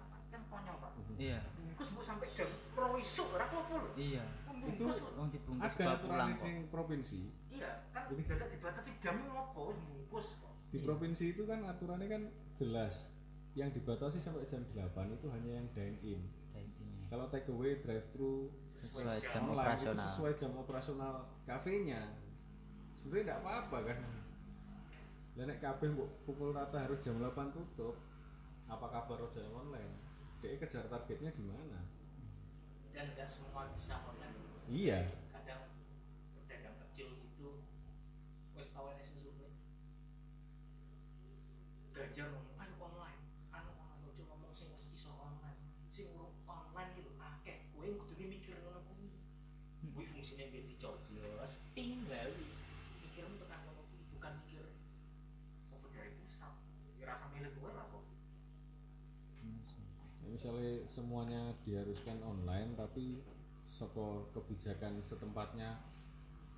Iya. 1.21 1.39
Bungkus 1.55 1.89
bu 1.91 2.01
sampai 2.01 2.27
jam 2.31 2.49
pro 2.73 2.97
isuk, 2.97 3.29
ora 3.31 3.45
apa-apa 3.45 3.73
lho 3.77 3.89
Iya. 3.93 4.25
Wong 4.47 4.57
dibungkus 4.65 4.97
ada 4.99 5.77
bawa 5.77 5.93
aturan 5.93 5.97
pulang 6.01 6.31
kok. 6.31 6.41
sing 6.41 6.55
provinsi 6.67 7.19
Iya, 7.51 7.71
kan 7.89 8.01
Jadi- 8.09 8.25
tidak 8.25 8.49
dibatasi 8.49 8.91
jam 8.97 9.15
ngopo 9.23 9.63
bungkus 9.75 10.27
kok 10.35 10.49
di 10.67 10.77
Iya. 10.77 10.85
provinsi 10.87 11.23
itu 11.29 11.43
kan 11.43 11.59
aturannya 11.63 12.07
kan 12.07 12.23
jelas 12.53 13.05
yang 13.53 13.69
dibatasi 13.69 14.17
sampai 14.17 14.45
jam 14.45 14.63
8 14.65 15.11
itu 15.11 15.27
hanya 15.27 15.51
yang 15.53 15.67
dine 15.69 15.97
in 16.01 16.21
kalau 17.05 17.27
take 17.27 17.45
away 17.47 17.75
drive 17.77 18.07
thru 18.09 18.47
Sesuai 18.79 19.19
jam 19.21 19.45
online 19.45 19.75
itu 19.75 19.83
operasional. 19.83 20.07
sesuai 20.07 20.33
jam 20.33 20.51
operasional 20.55 21.13
kafenya 21.43 22.01
sebenarnya 22.95 23.23
tidak 23.27 23.39
apa-apa 23.43 23.77
kan 23.85 23.99
dan 25.31 25.45
nek 25.45 25.59
kafe 25.59 25.85
pukul 26.23 26.49
rata 26.49 26.77
harus 26.79 26.97
jam 26.97 27.19
8 27.19 27.51
tutup 27.51 27.99
apa 28.65 28.85
kabar 28.89 29.19
ojek 29.21 29.43
online 29.45 30.00
dia 30.41 30.57
kejar 30.57 30.89
targetnya 30.89 31.29
gimana? 31.37 31.85
Dan 32.91 33.13
nggak 33.13 33.29
semua 33.29 33.69
bisa 33.77 34.01
online. 34.09 34.33
Iya. 34.65 35.05
Kadang 35.29 35.69
pedagang 36.33 36.81
kecil 36.89 37.13
itu 37.21 37.61
Wes 38.57 38.73
enek 38.73 39.05
sing 39.05 39.21
survei 39.21 39.53
Ganjar 41.93 42.33
ngomong, 42.33 42.57
ayo 42.57 42.73
online. 42.81 43.21
Anu 43.53 43.69
online, 43.77 44.03
ojo 44.09 44.21
ngomong 44.25 44.51
sing 44.57 44.73
wis 44.73 44.89
iso 44.89 45.13
online. 45.13 45.61
Sing 45.93 46.09
online 46.49 46.91
gitu, 46.97 47.13
akeh. 47.21 47.69
Kowe 47.77 47.85
kudu 47.85 48.13
mikir 48.25 48.57
ngono 48.65 48.81
kuwi. 48.89 49.13
Kuwi 49.93 50.05
fungsinya 50.13 50.45
biar 50.53 50.65
dicoblos 50.69 51.65
Tinggal 51.73 52.37
mikirmu 53.01 53.33
tekan 53.41 53.65
ngono 53.65 53.81
kuwi 53.89 54.05
Bukan 54.13 54.33
mikir 54.45 54.61
Apa 55.73 55.85
jari 55.89 56.13
pusat 56.21 56.53
Ya 57.01 57.09
rasa 57.09 57.25
milih 57.33 57.49
gue 57.49 57.71
lah 57.73 57.89
kok 57.89 58.05
Ya, 60.21 60.30
misalnya 60.41 60.73
semuanya 60.89 61.53
diharuskan 61.61 62.17
online 62.25 62.73
tapi 62.73 63.21
soko 63.61 64.25
kebijakan 64.33 64.97
setempatnya 65.05 65.77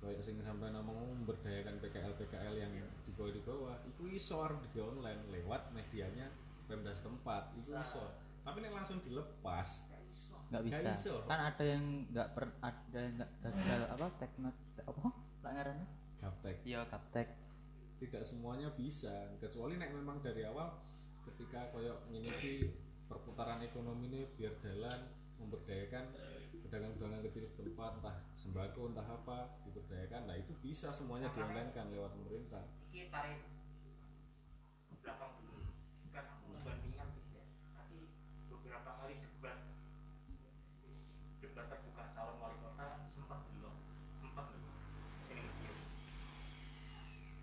kayak 0.00 0.24
sing 0.24 0.40
sampai 0.40 0.72
ngomong 0.72 1.20
memberdayakan 1.20 1.76
PKL 1.84 2.16
PKL 2.16 2.64
yang 2.64 2.72
di 3.04 3.12
bawah 3.12 3.28
di 3.36 3.44
bawah 3.44 3.76
itu 3.84 4.08
iso 4.08 4.40
di 4.72 4.80
online 4.80 5.28
lewat 5.28 5.68
medianya 5.76 6.32
Pemda 6.64 6.96
setempat 6.96 7.52
itu 7.60 7.76
iso 7.76 8.08
tapi 8.40 8.64
nek 8.64 8.72
langsung 8.72 9.04
dilepas 9.04 9.84
Nggak 10.48 10.64
bisa. 10.70 10.88
iso. 10.92 11.14
Kan 11.28 11.40
ada 11.40 11.64
yang 11.64 11.84
nggak 12.08 12.28
per 12.36 12.44
ada 12.64 12.98
yang 13.00 13.12
nggak 13.20 13.30
gagal 13.42 13.82
apa 13.90 14.06
teknik 14.20 14.56
apa? 14.80 15.06
Lah 15.44 15.50
ngarannya? 15.50 15.88
gaptek 16.20 16.56
Iya, 16.64 16.80
kaptek. 16.88 17.28
tidak 18.00 18.22
semuanya 18.24 18.68
bisa 18.76 19.28
kecuali 19.40 19.76
nek 19.76 19.92
memang 19.92 20.20
dari 20.24 20.44
awal 20.44 20.72
ketika 21.24 21.68
koyok 21.72 22.08
ini 22.12 22.28
perputaran 23.14 23.62
ekonomi 23.62 24.10
ini 24.10 24.20
biar 24.34 24.58
jalan 24.58 25.00
memberdayakan 25.38 26.10
pedagang-pedagang 26.66 27.22
kecil 27.30 27.46
setempat 27.46 28.02
entah 28.02 28.16
sembako 28.34 28.90
entah 28.90 29.06
apa 29.06 29.62
diberdayakan. 29.62 30.26
Nah 30.26 30.36
itu 30.38 30.50
bisa 30.58 30.90
semuanya 30.90 31.30
di 31.30 31.38
online 31.38 31.70
kan 31.70 31.86
lewat 31.94 32.10
pemerintah 32.18 32.66
belakang 35.04 35.36
dulu 35.44 35.68
Bukan 36.08 36.24
aku 36.24 36.44
membandingkan 36.48 37.06
gitu 37.12 37.30
ya 37.36 37.44
Tapi 37.76 37.98
beberapa 38.48 38.90
kali 38.96 39.14
debat 39.20 39.58
Debat 41.44 41.66
terbuka 41.68 42.04
calon 42.16 42.40
wali 42.40 42.56
kota 42.64 43.04
Sempat 43.12 43.44
belum 43.52 43.76
Sempat 44.16 44.44
belum 44.56 44.74
Ini 45.28 45.42
video 45.44 45.74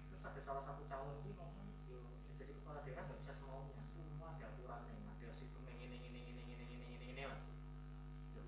Terus 0.09 0.21
ada 0.25 0.41
salah 0.41 0.63
satu 0.65 0.81
calon 0.89 1.21
ini 1.21 1.37
ngomong 1.37 1.69
"Yo, 1.85 2.01
ya 2.01 2.33
jadi 2.41 2.51
kepala 2.57 2.81
daerah 2.81 3.05
nggak 3.05 3.19
bisa 3.21 3.33
semaunya 3.37 3.77
Semua 3.93 4.33
ada 4.33 4.45
aturannya 4.49 4.97
Ada 5.21 5.29
sistem 5.37 5.61
yang 5.69 5.79
ini, 5.85 6.01
ini, 6.01 6.19
ini, 6.25 6.41
ini, 6.41 6.53
ini, 6.65 6.65
ini, 6.65 7.07
ini 7.13 7.23
lah 7.29 7.39
Yo, 8.33 8.41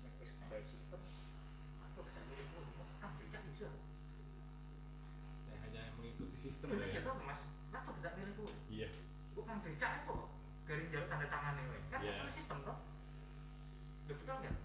nek 0.00 0.12
wis 0.24 0.32
gawe 0.40 0.60
sistem 0.64 1.00
Aku 1.92 2.00
bisa 2.00 2.20
milih 2.32 2.48
oh, 2.56 2.88
kan 2.96 3.12
becak 3.20 3.44
bisa 3.52 3.68
Nah, 5.46 5.56
hanya 5.68 5.92
mengikuti 6.00 6.34
sistem 6.56 6.72
Bener 6.72 6.88
ya 6.88 6.96
ya 6.96 7.00
toh 7.04 7.14
mas, 7.20 7.40
kenapa 7.68 7.88
tidak 7.94 8.12
milih 8.16 8.32
gue? 8.34 8.52
iya 8.72 8.88
Bukan 9.32 9.56
becak 9.60 9.90
itu 9.94 10.08
kok 10.08 10.28
Garing 10.64 10.88
jalur 10.88 11.06
tanda 11.06 11.26
tangannya 11.28 11.62
we. 11.68 11.78
Kan 11.86 12.00
Iya. 12.00 12.12
yeah. 12.16 12.32
sistem 12.32 12.58
toh 12.62 12.78
Udah 14.02 14.16
betul 14.16 14.36
nggak? 14.40 14.56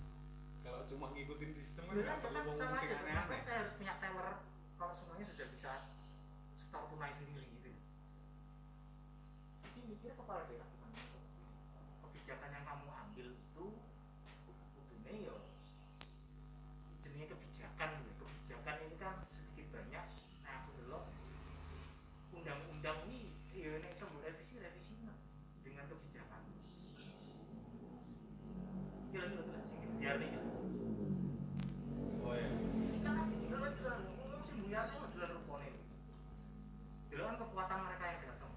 kalau 0.61 0.81
cuma 0.87 1.05
ngikutin 1.11 1.51
sistem 1.51 1.83
kan 1.83 1.93
Udah 1.93 2.01
nggak 2.01 2.15
kan 2.15 2.23
perlu 2.23 2.39
kan 2.39 2.45
ngomong 2.47 2.79
Kenapa 2.79 2.95
aneh-aneh 3.03 3.41
saya 3.43 3.57
harus 3.59 3.73
punya 3.75 3.93
teller 3.97 4.29
Kalau 4.77 4.93
semuanya 4.93 5.25
sudah 5.27 5.47
bisa 5.49 5.71
Store 6.55 6.87
tunai 6.87 7.11
sendiri 7.11 7.45
gitu 7.51 7.69
Jadi 9.61 9.79
mikir 9.85 10.11
kepala 10.15 10.47
daerah 10.47 10.63
bukan 10.65 10.89
itu 10.95 11.19
Kebijakan 11.99 12.49
yang 12.49 12.63
kamu 12.63 12.87
ambil 12.87 13.27
itu 13.35 13.67
Kudune 14.71 15.13
ya 15.21 15.35
Jenisnya 16.95 17.27
kebijakan 17.27 17.89
gitu. 18.05 18.23
Kebijakan 18.23 18.75
ini 18.79 18.95
kan 18.95 19.15
sedikit 19.27 19.67
banyak 19.71 20.05
Nah 20.41 20.53
aku 20.55 20.69
dulu 20.77 20.99
Undang-undang 22.31 22.97
ini 23.05 23.33
Ya 23.51 23.75
ini 23.75 23.89
semua 23.91 24.21
revisi 24.21 24.55
revisi 24.57 24.93
dengan 25.61 25.85
kebijakan 25.85 26.41
Gila 29.09 29.25
gila 29.27 29.43
gila 29.43 29.59
buyar 29.91 30.17
nih 30.17 30.33
oh 32.21 32.33
ya 32.33 32.49
kita 32.89 33.09
kan 33.11 33.27
dulu 33.29 33.65
itu 33.67 33.83
kan 33.83 33.99
ngomong 34.01 34.41
sih 34.41 34.55
buyar 34.57 34.85
itu 34.87 34.97
dulu 35.05 35.25
rupone 35.35 35.69
dulu 37.05 37.21
kan 37.21 37.35
kekuatan 37.37 37.79
mereka 37.85 38.05
yang 38.07 38.21
datang 38.25 38.53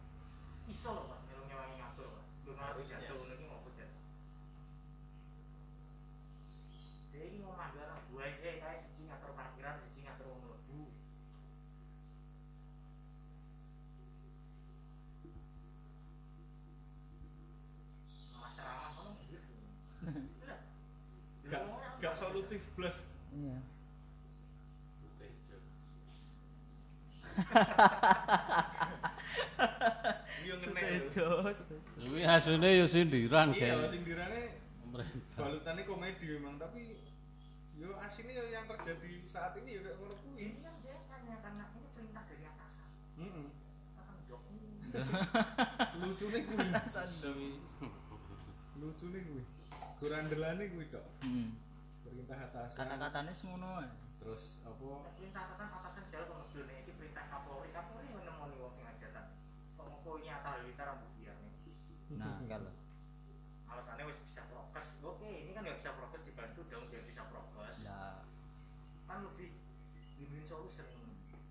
iso 0.65 0.89
loh 0.91 1.05
pak 1.05 1.21
melu 1.27 1.45
nyewangi 1.45 1.77
ngatur 1.77 2.09
pak 2.09 2.25
belum 2.41 2.57
harus 2.57 2.81
Harusnya. 2.81 2.97
jatuh 3.05 3.29
ini 3.29 3.45
mau 3.45 3.61
hujan 3.61 3.91
dia 7.13 7.23
ini 7.29 7.39
mau 7.39 7.53
ngambil 7.53 7.83
anak 7.85 8.01
buah 8.09 8.25
eh 8.25 8.57
kayak 8.57 8.81
siji 8.81 9.03
ngatur 9.05 9.31
parkiran 9.37 9.77
siji 9.85 10.01
ngatur 10.01 10.25
wong 10.25 10.41
mlebu 10.41 10.81
malah 18.33 18.51
ceramah 18.53 18.91
kono 18.93 19.13
gitu 19.23 19.55
Lah, 20.45 20.59
dulu 21.41 21.51
gak 21.51 21.61
ngomongnya 21.65 21.91
gak 22.01 22.13
apa? 22.13 22.21
solutif 22.21 22.63
plus 22.75 22.99
Iya. 23.35 23.59
Iya 30.45 30.55
ngenek 30.59 30.85
lho. 30.85 31.09
Setuju, 31.09 31.53
setuju. 31.55 31.77
Kuwi 32.05 32.23
asline 32.27 32.69
ya 32.81 32.87
sindiran 32.87 33.49
iya 33.55 33.89
sindirane 33.89 34.43
pemerintah. 34.85 35.39
balutannya 35.41 35.83
komedi 35.87 36.25
memang 36.37 36.55
tapi 36.61 36.99
yo 37.75 37.97
aslinya 37.99 38.33
yo 38.35 38.45
yang 38.51 38.67
terjadi 38.69 39.11
saat 39.25 39.57
ini 39.59 39.79
yo 39.79 39.81
kayak 39.83 39.97
ngono 39.99 40.15
kuwi. 40.23 40.39
Ini 40.45 40.59
kan 40.61 40.75
dia 40.83 40.97
hanya 41.11 41.37
karena 41.41 41.65
ini 41.73 41.89
perintah 41.95 42.23
dari 42.29 42.45
atasan. 42.45 42.89
Heeh 43.19 43.47
atasan 43.95 44.17
jok. 44.29 44.43
Lucune 46.03 46.39
kuwi. 46.45 46.67
Atasan. 46.71 47.39
Lucune 48.79 49.19
kuwi. 49.25 49.43
Kurandelane 49.99 50.65
kuwi 50.71 50.87
kok 50.91 51.07
Hmm. 51.25 51.57
perintah 52.05 52.39
atasan. 52.53 52.77
Kata-katanya 52.85 53.33
semono 53.33 53.81
terus 54.21 54.61
apa? 54.63 55.09
Perintah 55.17 55.43
atasan 55.49 55.69
atasan 55.73 56.05
jauh 56.09 56.27
ke 56.27 56.35
mobil 56.37 56.63
nih 56.65 56.77
ini 56.81 56.93
perintah 56.95 57.25
kapolri 57.27 57.71
kapolri 57.73 58.07
yang 58.09 58.25
nemoni 58.25 58.55
wong 58.57 58.73
sing 58.73 58.87
hajatan 58.87 59.27
kok 60.05 60.13
mau 60.13 60.21
ini 60.21 60.29
atal 60.29 60.61
kita 60.69 60.85
rambut 60.85 61.09
nih 61.17 61.33
Nah, 62.21 62.37
kalau 62.53 62.73
alasannya 63.73 64.05
wis 64.05 64.21
bisa 64.29 64.45
prokes. 64.53 65.01
Oke 65.01 65.25
ini 65.25 65.57
kan 65.57 65.65
nggak 65.65 65.81
bisa 65.81 65.97
prokes 65.97 66.21
dibantu 66.29 66.61
dong 66.69 66.85
biar 66.93 67.03
bisa 67.09 67.25
prokes. 67.33 67.89
Ya 67.89 68.21
kan 69.09 69.25
lebih 69.25 69.57
win-win 70.21 70.45
solution. 70.45 70.85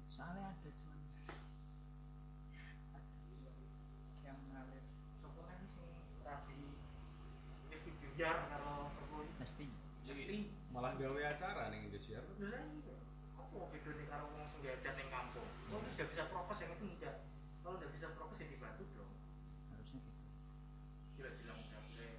Soalnya 0.06 0.54
ada 0.54 0.70
cuman. 0.70 0.98
Yang 4.22 4.38
ngalir 4.54 4.84
sopo 5.18 5.42
kan 5.50 5.60
sing 5.74 5.90
rabi? 6.22 6.62
Ini 7.74 7.78
biar 8.14 8.38
kalau 8.54 8.94
sopo 8.94 9.26
mesti 9.42 9.66
mesti 10.06 10.38
malah 10.70 10.94
gawe 10.96 11.22
acara 11.34 11.74
nih 11.74 11.90
Indonesia. 11.90 12.22
Lha 12.38 12.62
iya. 12.62 12.98
Apa 13.34 13.70
bedanya 13.74 14.06
karo 14.14 14.26
wong 14.32 14.46
sing 14.54 14.62
diajak 14.62 14.94
ning 14.96 15.10
kampung? 15.10 15.50
Kalau 15.68 15.90
sudah 15.90 16.08
bisa 16.08 16.24
prokes 16.30 16.62
yang 16.62 16.72
itu 16.78 16.86
enggak. 16.88 17.16
Kalau 17.64 17.80
udah 17.80 17.90
bisa 17.96 18.08
prokes 18.12 18.44
ya 18.44 18.48
dibantu 18.52 18.84
dong. 18.92 19.12
harusnya 19.72 20.00
gitu 20.04 20.22
Gila 21.16 21.32
bilang 21.40 21.58
udah 21.64 21.82
gue 21.88 22.10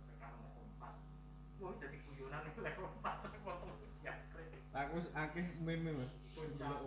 PPKM 0.00 0.34
level 0.40 0.64
4. 0.80 1.60
Wah, 1.60 1.72
jadi 1.76 1.96
guyonan 2.08 2.42
itu 2.48 2.60
level 2.64 2.86
4 3.04 3.24
potong 3.44 3.76
jangkrik. 4.00 4.50
aku 4.72 4.92
wis 4.98 5.08
akeh 5.34 5.50
meme 5.66 5.90
Puncak 6.30 6.78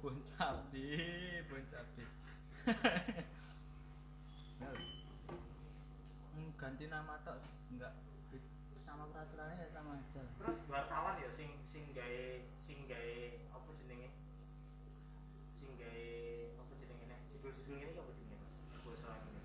boncap 0.00 0.54
di 0.72 0.96
boncap 1.44 1.84
di 1.92 2.04
ganti 6.58 6.84
nama 6.88 7.20
tok 7.22 7.38
enggak. 7.70 7.92
Sama 8.80 9.04
peraturannya 9.12 9.60
ya 9.60 9.68
sama 9.70 10.00
aja. 10.00 10.24
Terus 10.40 10.58
wartawan 10.72 11.20
ya 11.20 11.28
sing 11.30 11.52
sing 11.68 11.92
gawe 11.92 12.24
sing 12.64 12.88
gawe 12.88 13.14
apa 13.52 13.70
jenenge? 13.78 14.10
Sing 15.60 15.70
gawe 15.76 16.06
apa 16.58 16.72
jenenge 16.80 17.04
nek? 17.06 17.20
Judul-judul 17.30 17.76
ini 17.76 17.92
apa 17.92 18.10
jenenge? 18.16 18.48
Judul 18.72 18.94
salah 18.98 19.20
ini. 19.28 19.42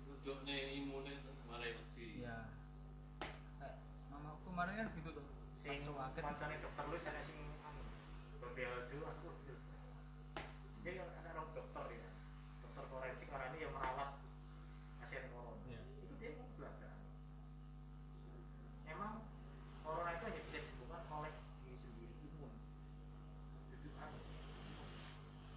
rujuknya 0.07 0.55
imunnya 0.79 1.19
itu 1.19 1.35
malah 1.51 1.67
wedi 1.67 2.23
ya. 2.23 2.47
Kayak 3.59 3.83
mamaku 4.07 4.39
kemarin 4.47 4.75
kan 4.79 4.87
gitu 4.95 5.11
tuh. 5.19 5.27
Sing 5.59 5.83
moncone 5.91 6.55
dokter 6.63 6.85
lu 6.87 6.95
sana 6.95 7.19
sing 7.27 7.35
anu 7.67 7.83
bebel 8.39 8.87
dulu 8.87 9.05
aku 9.11 9.29
dia 10.87 10.93
yang 10.95 11.11
ada 11.11 11.35
orang 11.39 11.51
dokter 11.55 11.85
ya 11.95 12.11
dokter 12.63 12.85
forensik 12.91 13.31
orang 13.35 13.55
ini 13.55 13.67
yang 13.67 13.75
merawat 13.75 14.19
pasien 14.99 15.27
corona 15.31 15.63
Iya. 15.63 15.79
itu 16.03 16.15
dia 16.19 16.31
mau 16.35 16.51
belajar 16.59 16.91
emang 18.91 19.23
corona 19.87 20.11
itu 20.19 20.25
hanya 20.27 20.41
bisa 20.51 20.59
disembuhkan 20.59 21.07
oleh 21.07 21.31
diri 21.63 21.79
sendiri 21.79 22.15
imun 22.27 22.51
itu 23.71 23.89
anu 23.95 24.19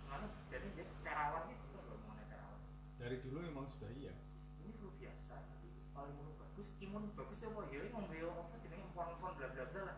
Lalu 0.06 0.28
jadi 0.54 0.68
dia 0.78 0.86
terawan 1.02 1.50
itu 1.50 1.66
betul 1.66 1.82
loh 1.90 1.98
mengenai 2.06 2.30
terawan 2.30 2.62
dari 3.02 3.18
dulu 3.26 3.38
memang 3.42 3.66
sudah 3.74 3.90
iya 3.98 4.14
ini 4.62 4.78
flu 4.78 4.94
biasa 5.02 5.34
tapi 5.42 5.74
kalau 5.98 6.14
imun 6.14 6.38
bagus 6.38 6.68
imun 6.78 7.04
bagus 7.18 7.42
ya 7.42 7.50
apa 7.50 7.66
ya 7.74 7.82
ini 7.82 7.90
ngombe 7.90 8.18
apa 8.22 8.56
jenenge 8.62 8.86
empon-empon 8.94 9.32
bla 9.34 9.48
bla 9.50 9.66
bla 9.74 9.82
lah 9.90 9.98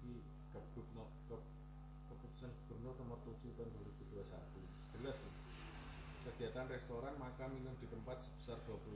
di 0.00 0.22
Kebud 0.54 0.86
no, 0.96 1.04
ke, 1.28 1.36
keputusan 2.08 2.50
gubernur 2.64 2.94
nomor 2.96 3.18
7 3.26 3.36
tahun 3.58 3.70
2021 3.74 4.22
jelas 4.96 5.18
loh. 5.20 5.34
Kegiatan 6.56 6.72
restoran 6.72 7.12
makan 7.20 7.52
minum 7.52 7.76
di 7.76 7.84
tempat 7.84 8.16
sebesar 8.16 8.56
25% 8.64 8.88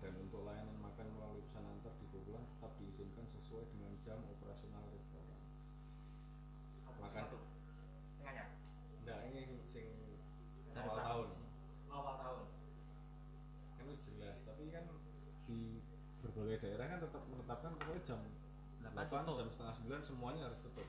dan 0.00 0.12
untuk 0.24 0.40
layanan 0.48 0.72
makan 0.80 1.04
melalui 1.12 1.44
pesan 1.44 1.68
antar 1.68 1.92
di 2.00 2.08
bulan 2.08 2.40
tetap 2.48 2.72
diizinkan 2.80 3.28
sesuai 3.28 3.60
dengan 3.76 3.92
jam 4.00 4.16
operasional 4.24 4.80
restoran. 4.88 5.36
Makan. 6.96 7.24
tuh 7.28 7.44
tengahnya 8.16 8.56
enggak 9.04 9.20
ini 9.28 9.60
sing 9.68 9.84
awal 10.80 10.96
tahun. 10.96 11.28
awal 11.92 12.14
tahun. 12.24 12.44
Kan 13.76 13.86
jelas 14.00 14.40
tapi 14.48 14.72
kan 14.72 14.88
di 15.44 15.84
berbagai 16.24 16.56
daerah 16.64 16.88
kan 16.88 17.04
tetap 17.04 17.20
menetapkan 17.28 17.76
pokoknya 17.76 18.00
jam 18.00 18.20
8 18.80 18.96
8 18.96 19.28
tutup. 19.28 19.36
jam 19.36 19.48
setengah 19.52 20.00
9 20.00 20.08
semuanya 20.08 20.48
harus 20.48 20.56
tutup 20.64 20.88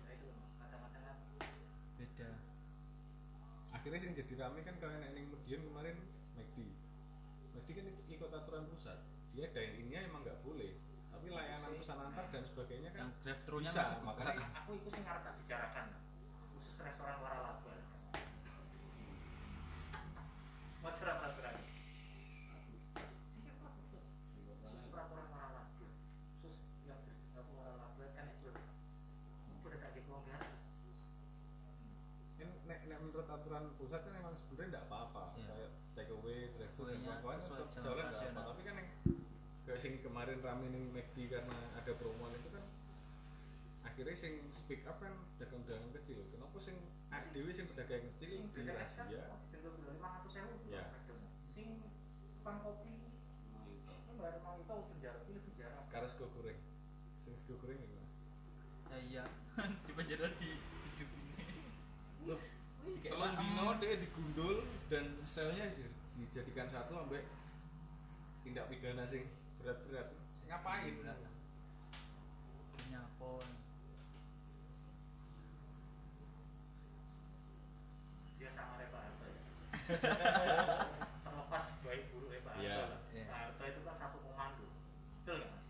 akhirnya 3.80 4.00
sing 4.04 4.12
jadi 4.12 4.34
rame 4.44 4.60
kan 4.68 4.76
kalau 4.84 4.92
yang 4.92 5.15
Medion 5.32 5.63
kemarin 5.72 5.96
McD 6.36 6.68
McD 7.56 7.70
kan 7.80 7.86
ikut 8.12 8.30
aturan 8.36 8.68
pusat. 8.68 9.00
Dia 9.32 9.48
dine 9.56 9.80
innya 9.80 10.04
emang 10.04 10.28
nggak 10.28 10.44
boleh. 10.44 10.76
Tapi 11.15 11.32
layanan 11.32 11.72
pesan 11.80 11.96
antar 11.96 12.26
dan 12.28 12.44
sebagainya 12.44 12.92
kan 12.92 13.08
yang 13.08 13.12
drive 13.24 13.42
thru 13.48 13.58
nya 13.63 13.72
bisa 13.72 13.98
makanya 14.04 14.48
aku 14.56 14.72
itu 14.78 14.88
sing 14.94 15.04
ngarep 15.04 15.36
bicarakan 15.42 15.86
khusus 16.56 16.76
restoran 16.80 17.18
waralaba 17.20 17.76
mau 20.80 20.92
cerah 20.96 21.15
peraturan 21.20 21.56
khusus 21.60 22.84
peraturan 24.94 25.28
waralaba 25.28 25.62
khusus 25.76 26.58
yang 26.88 27.02
aku 27.36 27.52
waralaba 27.58 28.06
kan 28.15 28.28
itu 28.32 28.48
udah 29.65 29.78
tak 29.82 29.92
dikelonggaran 29.98 30.54
kan 32.39 32.50
nek, 32.63 32.80
nek 32.86 33.00
aturan 33.60 33.76
pusat 33.76 34.02
kan 34.08 34.13
emang 34.15 34.36
sebenarnya 34.39 34.67
nggak 34.72 34.86
apa-apa. 34.88 35.24
Iya. 35.36 35.52
kayak 35.52 35.72
take 36.00 36.12
away 36.15 36.48
drive 36.56 36.74
thru 36.80 36.84
dan 36.88 36.98
kawan-kawan 37.04 37.38
sesuai 37.43 37.60
tetap 37.60 37.84
jalan 37.84 38.06
nggak 38.08 38.24
apa 38.32 38.41
tapi 38.48 38.62
kan 38.63 38.76
yang 38.80 38.89
kayak 39.67 39.80
sing 39.84 39.93
kemarin 40.00 40.38
rame 40.39 40.65
nih 40.72 40.84
McD 40.95 41.17
karena 41.28 41.58
ada 41.76 41.91
promoan 42.00 42.32
itu 42.39 42.50
kan 42.56 42.63
akhirnya 43.84 44.15
sing 44.15 44.34
speak 44.56 44.88
up 44.88 45.04
kan 45.04 45.12
dagang-dagang 45.43 45.91
kecil 45.91 46.24
kenapa 46.32 46.56
sing 46.63 46.80
dewi 47.36 47.52
sing 47.52 47.67
pedagang 47.67 48.08
kecil 48.15 48.32
sing 48.32 48.48
di 48.56 48.63
kan 48.63 48.80
Asia? 48.80 49.04
Ya. 50.72 50.88
sing 51.52 51.84
tukang 52.39 52.63
kopi. 52.63 53.12
Itu 54.08 54.12
bayar 54.15 54.39
lima 54.39 54.56
itu 54.56 54.76
penjara 54.95 55.19
pilih 55.28 55.43
penjara. 55.52 55.84
Karo 55.91 56.08
sego 56.08 56.32
goreng. 56.32 56.56
Sing 57.19 57.36
sego 57.36 57.60
goreng 57.60 57.76
Ya 58.89 58.98
iya. 59.04 59.24
di 59.86 59.91
penjara 59.91 60.32
di 60.39 60.50
hidup 60.95 61.10
ini. 61.12 61.45
Loh, 62.24 62.39
Dikek 62.86 63.12
Tolong 63.12 63.34
maem. 63.36 63.43
dino 63.43 63.69
dia 63.80 63.96
digundul 63.96 64.56
dan 64.88 65.06
selnya 65.26 65.65
di- 65.70 65.88
dijadikan 66.15 66.68
satu 66.68 67.00
ambek 67.00 67.24
tindak 68.42 68.68
pidana 68.68 69.04
sing 69.04 69.24
berat-berat. 69.58 70.12
Ngapain? 70.46 70.94
Nyapon. 72.89 73.46
dia 78.36 78.50
sama 78.50 78.74
kayak 78.78 78.89
Pak 78.89 79.02
Harto 79.04 79.26
ya 79.28 79.44
terlepas 81.20 81.65
baik 81.82 82.04
buruk 82.10 82.32
ya 82.32 82.39
Pak 82.42 82.54
Harto 82.54 82.63
Iya. 82.63 82.76
lah. 82.80 83.00
Iya. 83.10 83.24
Pak 83.26 83.38
Harto 83.38 83.63
itu 83.65 83.82
kan 83.84 83.96
satu 83.98 84.18
komando 84.20 84.65
betul 85.13 85.38
nggak 85.38 85.52
mas? 85.52 85.65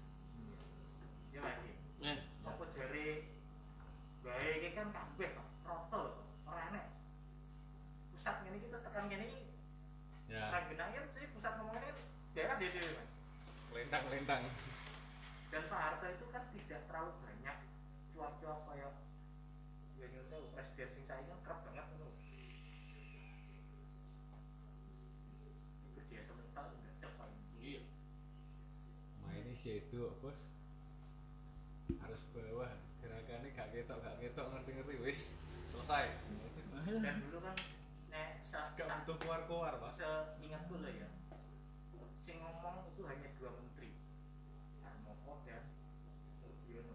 Iya 1.27 1.39
mas 1.41 1.57
Iya. 1.59 1.75
Eh, 2.05 2.17
apa 2.45 2.63
jari 2.69 3.07
baik 4.21 4.53
ini 4.55 4.69
kan 4.71 4.87
kabeh 4.89 5.29
Pak 5.33 5.47
roto 5.65 6.01
orang 6.45 6.65
aneh 6.69 6.85
pusat 8.11 8.35
ini 8.45 8.57
kita 8.59 8.77
tekan 8.79 9.05
gini 9.07 9.29
Ya, 10.29 10.45
orang 10.47 10.69
genangin 10.69 11.03
sih 11.09 11.25
pusat 11.27 11.57
ngomongnya 11.57 11.89
daerah 12.31 12.55
dia 12.55 12.69
dia 12.69 12.85
mas 12.93 13.09
lentang-lentang. 13.69 14.45
dan 15.49 15.63
Pak 15.65 15.81
Harto 15.81 16.05
itu 16.07 16.25
kan 16.29 16.45
tidak 16.53 16.85
terlalu 16.85 17.17
banyak 17.19 17.57
cuap-cuap 18.11 18.61
kayak 18.67 18.93
ya 19.97 20.05
nyuruh 20.07 20.29
saya 20.29 20.63
presiden 20.69 20.87
sing 20.87 21.03
saya 21.03 21.25
kan 21.25 21.39
kerap 21.41 21.59
banget 21.65 21.85
menurut 21.89 22.13
kerja 25.97 26.19
sebentar 26.21 26.63
udah 26.63 26.93
dapat 26.99 27.29
iya. 27.57 27.81
Shadow, 29.89 30.13
Bos. 30.21 30.37
Harus 31.97 32.21
bawah. 32.29 32.69
Gerakannya 33.01 33.49
gak 33.57 33.73
ketok, 33.73 33.97
gak 34.05 34.15
ketok 34.21 34.45
ngerti-ngerti 34.53 34.95
wis 35.01 35.21
selesai. 35.73 36.13
dan 36.89 37.21
dulu 37.21 37.41
kan 37.41 37.53
nek 38.09 38.41
sa, 38.41 38.69
Gak 38.73 38.85
sa, 38.85 38.93
butuh 39.01 39.17
keluar-keluar, 39.17 39.77
Pak. 39.77 39.91
seingatku 39.93 40.81
lah 40.81 40.89
ya 40.89 41.05
sing 42.19 42.37
ngomong 42.41 42.85
itu 42.89 43.01
hanya 43.05 43.29
dua 43.37 43.49
menteri 43.53 43.93
Harmoko 44.81 45.41
dan 45.45 45.65
Murdiono 46.41 46.93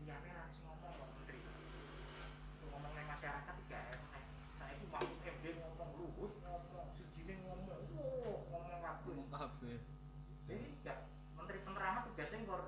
liane 0.00 0.30
lah 0.32 0.48
sing 0.48 0.64
ngomong 0.64 0.92
kok 0.92 1.08
menteri 1.16 1.40
itu 1.40 2.64
ngomong 2.68 2.92
nih 2.92 3.04
masyarakat 3.04 3.54
tidak 3.64 3.82
enak 3.92 4.22
saya 4.56 4.72
itu 4.76 4.86
mau 4.88 5.00
MD 5.04 5.44
ngomong 5.60 5.90
luhut 5.96 6.32
ngomong 6.40 6.88
sejine 6.96 7.34
ngomong 7.44 7.80
wow 7.96 8.36
ngomong 8.48 8.80
kabeh 8.80 9.12
Ngomong 9.12 9.28
kabeh. 9.30 9.76
jadi 10.46 10.66
ya 10.84 10.94
menteri 11.32 11.58
penerangan 11.60 12.02
tugasnya 12.08 12.38
ngor 12.44 12.62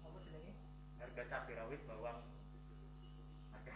apa 0.00 0.16
jenenge 0.20 0.52
harga 0.96 1.22
cabai 1.26 1.54
rawit 1.54 1.80
bawang 1.84 2.20
harga 3.52 3.72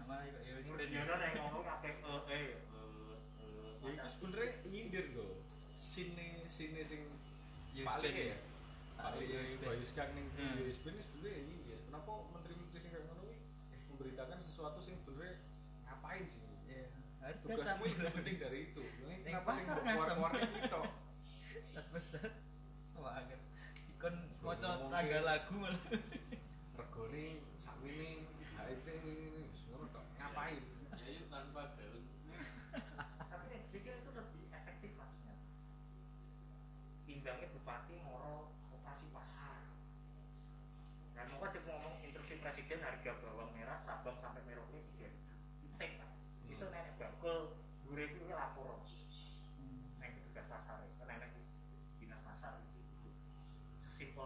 apa 0.00 0.14
ya 0.22 0.52
wis 0.58 0.66
yang 0.70 1.06
ngomong 1.42 1.64
kabeh 1.66 1.92
eh 1.98 2.22
eh 2.30 2.46
Ya 3.80 4.04
sebenarnya 4.06 4.60
nyindir 4.68 5.16
kok. 5.16 5.40
Sini 5.74 6.44
sini 6.44 6.84
sing. 6.84 7.02
Lik 7.74 8.14
ya. 8.14 8.36
Pak 8.94 9.16
Lik 9.16 9.26
Ya, 9.26 9.40
ya 9.40 9.48
USB. 9.48 9.64
Bayu 9.64 9.84
Skang 9.88 10.12
ning. 10.12 10.28
USB 10.60 10.92
ini 10.92 11.00
sebenarnya 11.00 11.40
nyindir. 11.48 11.78
Kenapa 11.88 12.12
menteri-menteri 12.28 12.78
sing 12.78 12.92
kayak 12.92 13.08
ngono 13.08 13.24
memberitakan 13.90 14.38
sesuatu 14.38 14.78
sing 14.78 14.94
sebenarnya 15.00 15.40
ngapain 15.88 16.28
sih? 16.28 16.44
Tugasmu 17.40 17.84
cabai. 17.84 17.92
lebih 17.96 18.12
penting 18.16 18.36
dari 18.36 18.58
itu. 18.68 18.82
Kenapa 19.24 19.48
pasar 19.52 19.76
keluar-keluar 19.80 20.32
itu 20.36 20.80
besar. 21.92 22.28
Semangat. 22.84 23.40
Dikon 23.88 24.14
maca 24.44 24.68
ke- 24.92 25.24
lagu 25.24 25.54
malah. 25.56 25.82
Regone 26.76 27.26
sakmene 27.56 28.24
HIT 28.40 28.86
ini 29.04 29.48
semua 29.52 29.84
toh 29.92 30.04
ngapain? 30.16 30.60
Ya 30.96 31.06
itu 31.08 31.24
tanpa 31.28 31.76
gaun. 31.76 32.04
tapi 33.30 33.46
yang 33.50 33.64
pikir 33.68 33.92
itu 34.00 34.10
lebih 34.10 34.42
efektif 34.50 34.90
maksudnya 34.96 35.36
timbangnya 37.04 37.48
bupati 37.50 37.94
moro 38.00 38.48
operasi 38.70 39.10
pasar 39.10 39.60
dan 41.12 41.26
mau 41.30 41.42
aja 41.42 41.58
ngomong 41.60 41.98
instruksi 42.00 42.38
presiden 42.38 42.78
harga 42.80 43.12
bawang 43.20 43.50
merah 43.52 43.78
sabang 43.82 44.16
sampai 44.18 44.42
merauke 44.46 44.80
tiga 44.94 45.10
ribu 45.10 45.74
tek 45.76 45.98
pak 45.98 46.10
bisa 46.46 46.70
nenek 46.70 46.94
bakul 46.96 47.58
dure 47.84 48.06
itu 48.06 48.22
lapor 48.30 48.86
neng 49.98 50.10
petugas 50.14 50.46
pasar 50.46 50.78
ya 50.80 50.90
karena 50.96 51.14
nenek 51.18 51.32
dinas 51.98 52.20
pasar 52.22 52.54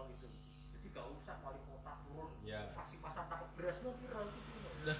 sesimpel 0.05 0.29
itu 0.29 0.29
jadi 0.71 0.87
gak 0.93 1.05
usah 1.17 1.35
wali 1.41 1.59
kota 1.65 1.93
turun 2.05 2.29
Ya. 2.45 2.61
operasi 2.69 2.95
pasar 3.01 3.25
takut 3.25 3.49
beras 3.57 3.77
mau 3.81 3.93
kira 3.97 4.21
itu 4.21 4.39
Lah. 4.85 4.99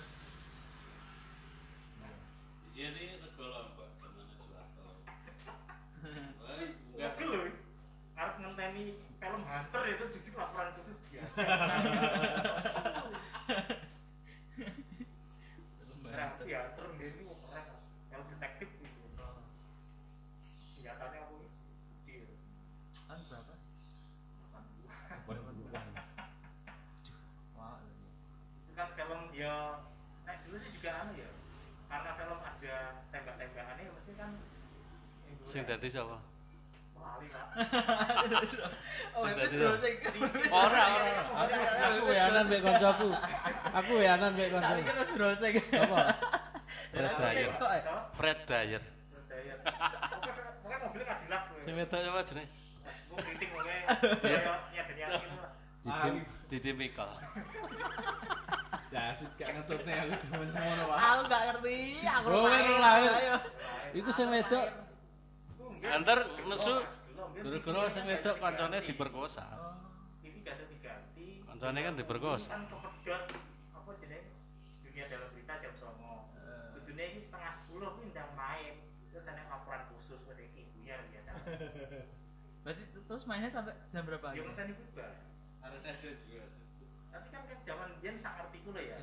Iya 2.75 2.87
ini 2.91 3.23
rego 3.23 3.45
lombok 3.45 3.87
zaman 4.01 4.27
Soeharto. 4.35 4.83
Wah, 6.43 6.59
enggak. 6.91 7.15
Loh, 7.23 7.47
harus 8.15 8.35
ngenteni 8.35 8.83
film 9.15 9.41
Hunter 9.47 9.81
itu 9.87 10.03
justru 10.11 10.35
laporan 10.35 10.75
khusus 10.75 10.97
dia. 11.07 11.23
sing 35.55 35.63
dadi 35.63 35.87
sapa? 35.87 36.19
Lali, 36.99 37.27
Pak. 37.31 37.47
Oh, 39.15 39.23
ora, 40.51 40.83
ora. 40.91 41.15
Aku 41.47 41.55
aku 41.55 42.01
weanan 42.11 42.43
mek 42.51 42.59
koncoku. 42.59 43.07
Aku 43.71 43.91
weanan 43.95 44.35
mek 44.35 44.51
koncoku. 44.51 44.75
Lali 44.75 44.83
terus 44.83 45.09
brosing. 45.15 45.55
Sapa? 45.71 46.11
Fred 46.91 47.13
Dyer. 47.15 47.51
Fred 48.19 48.39
Dyer. 48.43 48.83
Sing 51.63 51.73
wedok 51.79 51.99
sapa 52.03 52.19
jeneng? 52.27 52.47
Mung 53.07 53.23
kritik 53.23 53.49
wae. 53.55 53.79
Didi 56.51 56.71
Mikal. 56.75 57.07
Jasit 58.91 59.31
gak 59.39 59.49
ngetutne 59.55 59.93
aku 60.03 60.13
cuma 60.27 60.43
semono, 60.51 60.83
wae. 60.91 60.99
Al 60.99 61.19
gak 61.31 61.41
ngerti, 61.47 61.79
aku 62.03 62.27
lahir. 62.83 63.39
Iku 63.95 64.11
sing 64.11 64.27
wedok 64.27 64.84
Antar 65.93 66.19
nesu 66.49 66.73
gara-gara 67.15 67.89
sing 67.91 68.03
wedok 68.09 68.35
kancane 68.41 68.77
diperkosa. 68.81 69.45
Ini 70.25 70.41
gak 70.41 70.55
usah 70.57 70.67
diganti. 70.71 71.27
Kancane 71.45 71.79
kan 71.85 71.93
diperkosa. 71.93 72.49
Kan 72.49 72.63
kepedot 72.71 73.23
apa 73.75 73.91
jenenge 74.01 74.31
dunia 74.81 75.05
dalam 75.11 75.29
berita 75.35 75.53
jam 75.61 75.73
songo. 75.77 76.33
Kudune 76.73 77.03
ini 77.13 77.21
setengah 77.21 77.53
sepuluh 77.59 77.89
kuwi 77.99 78.09
ndang 78.15 78.31
main. 78.33 78.81
Terus 79.13 79.31
ada 79.31 79.47
laporan 79.47 79.87
khusus 79.93 80.19
buat 80.27 80.39
ibunya 80.41 80.99
biasa. 81.13 81.31
Berarti 82.65 82.83
terus 83.05 83.23
mainnya 83.29 83.49
sampai 83.53 83.77
jam 83.93 84.03
berapa? 84.03 84.33
Gitu? 84.33 84.41
ngenteni 84.41 84.73
kuwi 84.73 84.89
bar. 84.97 85.13
Ada 85.61 85.77
aja 85.85 86.09
juga. 86.17 86.45
Tapi 87.13 87.27
kan 87.31 87.41
kan 87.47 87.57
zaman 87.63 87.89
biyen 88.01 88.17
sak 88.17 88.41
lho 88.41 88.81
ya. 88.81 88.99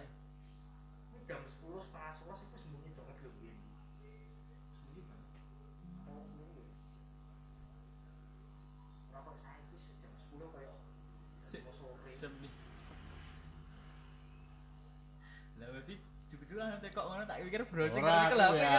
mikir 17.45 17.63
browsing 17.67 18.01
sing 18.01 18.05
kali 18.07 18.25
kelap 18.33 18.53
ya. 18.57 18.73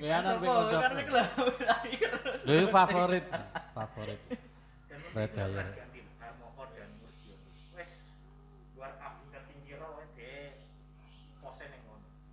Ya 0.00 0.16
nang 0.24 0.40
pe 0.40 0.46
kodo. 0.48 0.76
Lha 0.80 1.76
iki 1.86 2.66
favorit. 2.72 3.26
Favorit. 3.76 4.20
Red 5.12 5.34
Alert. 5.36 5.72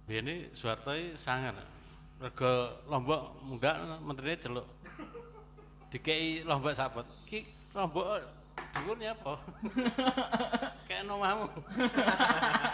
Bini 0.10 0.50
suatu 0.58 0.90
sangat 1.14 1.54
rego 2.18 2.82
lombok 2.90 3.38
muda 3.46 4.02
menterinya 4.02 4.42
celuk 4.42 4.68
dikei 5.94 6.42
lombok 6.42 6.74
sabot 6.74 7.06
ki 7.30 7.46
lombok 7.78 8.18
dukun 8.74 9.00
ya 9.00 9.14
apa? 9.14 9.34
Kayak 10.88 11.04
nomamu. 11.06 11.46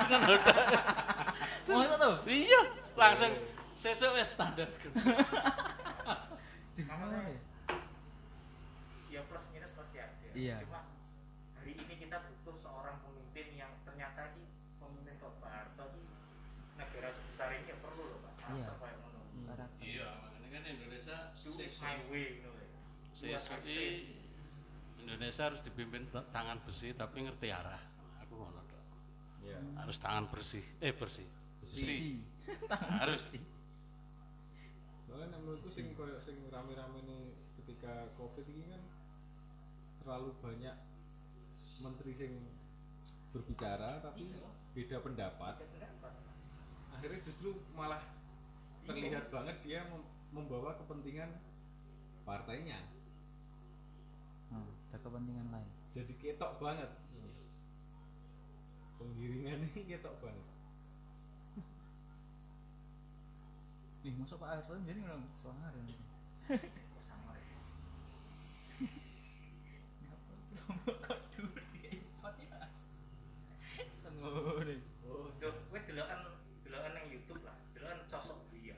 Ngono 0.08 0.36
tok. 0.44 0.58
Masa 1.66 1.96
tuh? 1.98 2.16
Iya, 2.30 2.62
langsung 2.94 3.32
sesuk 3.74 4.14
wis 4.16 4.30
standar. 4.32 4.70
Gimana 6.76 7.32
ya? 7.32 7.40
ya 9.10 9.22
plus 9.32 9.48
minus 9.56 9.72
pasti 9.72 9.96
ada 9.96 10.12
Iya. 10.36 10.60
cuma 10.68 10.84
hari 11.56 11.72
ini 11.80 11.96
kita 11.96 12.20
butuh 12.20 12.60
seorang 12.60 13.00
pemimpin 13.00 13.56
yang 13.56 13.72
ternyata 13.88 14.36
ini 14.36 14.44
pemimpin 14.76 15.16
Pak 15.16 15.40
Harto 15.48 15.96
ini 15.96 16.04
negara 16.76 17.08
sebesar 17.08 17.56
ini 17.56 17.72
ya 17.72 17.80
perlu 17.80 18.12
loh 18.12 18.20
Pak 18.28 18.52
Iya. 18.52 18.68
Iya, 19.80 20.08
makanya 20.20 20.48
kan 20.52 20.64
Indonesia 20.68 21.18
sesuk 21.40 21.64
my 21.80 21.96
way 22.12 22.44
gitu 22.44 22.52
loh 22.52 22.68
sesuk 23.16 23.56
iki 23.64 24.15
Indonesia 25.06 25.54
harus 25.54 25.62
dipimpin 25.62 26.10
tangan 26.10 26.58
besi 26.66 26.90
tapi 26.98 27.22
ngerti 27.22 27.54
arah. 27.54 27.78
Aku 28.26 28.42
ngono 28.42 28.62
tok. 28.66 28.84
Iya. 29.46 29.62
Harus 29.78 30.02
tangan 30.02 30.26
bersih. 30.34 30.66
Eh 30.82 30.98
bersih. 30.98 31.30
Besi. 31.62 31.82
Si. 31.82 31.98
Harus. 33.02 33.38
Soalnya 35.06 35.38
nek 35.38 35.40
menurutku 35.46 35.70
sing 35.70 35.94
koyo 35.94 36.18
sing 36.18 36.42
rame-rame 36.50 37.06
nih 37.06 37.38
ketika 37.62 38.10
covid 38.18 38.46
ini 38.50 38.66
kan 38.70 38.82
terlalu 40.02 40.34
banyak 40.42 40.76
menteri 41.82 42.12
sing 42.14 42.34
berbicara 43.34 44.02
tapi 44.02 44.30
beda 44.78 45.02
pendapat 45.02 45.56
akhirnya 46.96 47.20
justru 47.20 47.58
malah 47.76 48.00
terlihat 48.86 49.28
banget 49.34 49.58
dia 49.66 49.82
mem- 49.90 50.08
membawa 50.32 50.78
kepentingan 50.80 51.34
partainya 52.24 52.80
ada 54.96 55.04
kepentingan 55.04 55.52
lain. 55.52 55.68
jadi 55.92 56.14
ketok 56.16 56.56
banget. 56.64 56.88
Penggiringan 58.96 59.60
ini 59.68 59.82
ketok 59.92 60.16
banget. 60.24 60.48
Ih, 64.06 64.14
masuk 64.16 64.38
Pak 64.40 64.50
Harto 64.56 64.78
jadi 64.88 65.02
orang 65.04 65.28
sangar 65.34 65.74
ya. 65.82 65.98
sama 67.02 67.34
ya 67.34 67.58
Ngapa 70.06 70.34
lombok 70.62 70.96
kok 71.02 71.20
dhuwur 71.34 71.58
dikai 71.74 72.06
pot 72.22 72.38
ya? 72.38 72.70
Sengone. 73.90 74.78
oh 75.10 75.34
tuh 75.42 75.58
gue 75.58 75.80
delokan 75.90 76.22
delokan 76.62 76.94
yang 76.94 77.08
YouTube 77.18 77.42
lah 77.42 77.58
delokan 77.74 78.06
sosok 78.06 78.46
beliau 78.54 78.78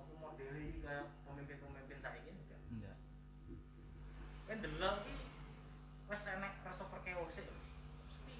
aku 0.00 0.16
model 0.16 0.48
ini 0.56 0.80
kayak 0.80 1.12
pemimpin-pemimpin 1.28 2.00
saya 2.00 2.16
ini 2.24 2.32
enggak 2.32 2.60
Enggak. 2.72 2.96
kan 4.48 4.56
delok 4.64 4.96
iki 5.04 5.28
wis 6.08 6.24
enek 6.24 6.52
rasa 6.64 6.88
perkeose 6.88 7.44
lho. 7.44 7.56
Mesti. 8.08 8.36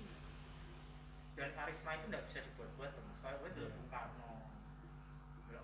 Karisma 1.92 2.08
itu 2.08 2.08
nggak 2.08 2.24
bisa 2.24 2.40
dibuat-buat 2.40 2.88
Mas. 3.04 3.20
Kayak 3.20 3.36
kowe 3.36 3.50
delok 3.52 3.72
Bung 3.76 3.88
Karno. 3.92 4.32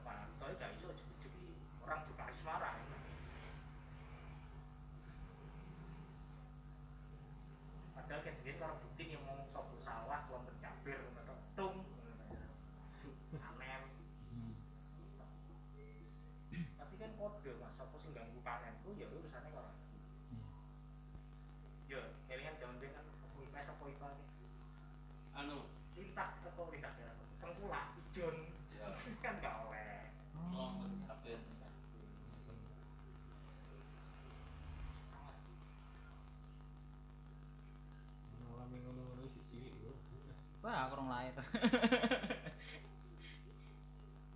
Pak 0.04 0.12
Harto 0.12 0.44
itu 0.44 0.60
gak 0.60 0.72
iso 0.76 0.88
iki 0.92 1.28
orang 1.80 2.04
berkarisma 2.04 2.52
ra 2.60 2.70
enak. 2.76 3.02
Padahal 7.96 8.20
kan 8.20 8.34
dia 8.44 8.54
kalau 8.60 8.76
bukti 8.76 9.04
yang 9.08 9.24
mau 9.24 9.40
sobo 9.56 9.77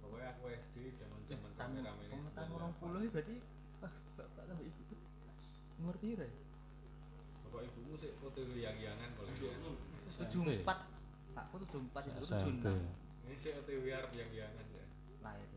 pokoknya 0.02 0.28
aku 0.34 0.42
SD 0.50 0.76
zaman-zaman 0.98 1.50
Tahun 1.58 1.70
rame-rame 1.78 2.04
ini 2.06 2.30
tahun 2.34 2.50
orang 2.54 2.72
puluh 2.78 3.02
berarti 3.10 3.36
wah, 3.82 3.92
bapak 4.18 4.42
tambah 4.46 4.64
ibu 4.64 4.82
umur 5.82 5.96
piro 5.98 6.22
ya? 6.22 6.34
bapak 7.48 7.62
ibumu 7.66 7.94
sih 7.98 8.10
OTW 8.22 8.50
yang-yangan 8.54 9.10
paling 9.18 9.34
ya 9.38 9.52
Tujuh 10.12 10.44
empat. 10.44 10.78
Pakku 11.32 11.56
tujuh 11.64 11.80
empat 11.88 12.02
itu 12.04 12.20
tujuh 12.20 12.50
enam 12.60 12.76
ini 13.26 13.36
sih 13.40 13.50
OTW 13.56 13.84
arep 13.88 14.12
yang-yangan 14.12 14.66
ya 14.68 14.84
lahir. 15.24 15.48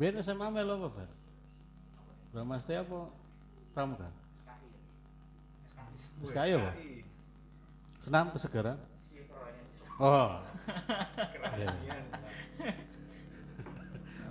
Biar 0.00 0.16
SMA 0.24 0.48
melo 0.48 0.80
apa, 0.80 0.88
Bar? 0.96 1.10
Brahmasti 2.32 2.72
apa 2.72 3.12
Pramuka? 3.76 4.08
SKI. 4.10 4.68
SKI. 6.24 6.30
SKI 6.32 6.50
apa? 6.56 6.70
Senam 8.00 8.32
kesegaran? 8.32 8.80
Oh. 10.00 10.40
Iya. 10.40 11.68
Keren. 11.68 11.68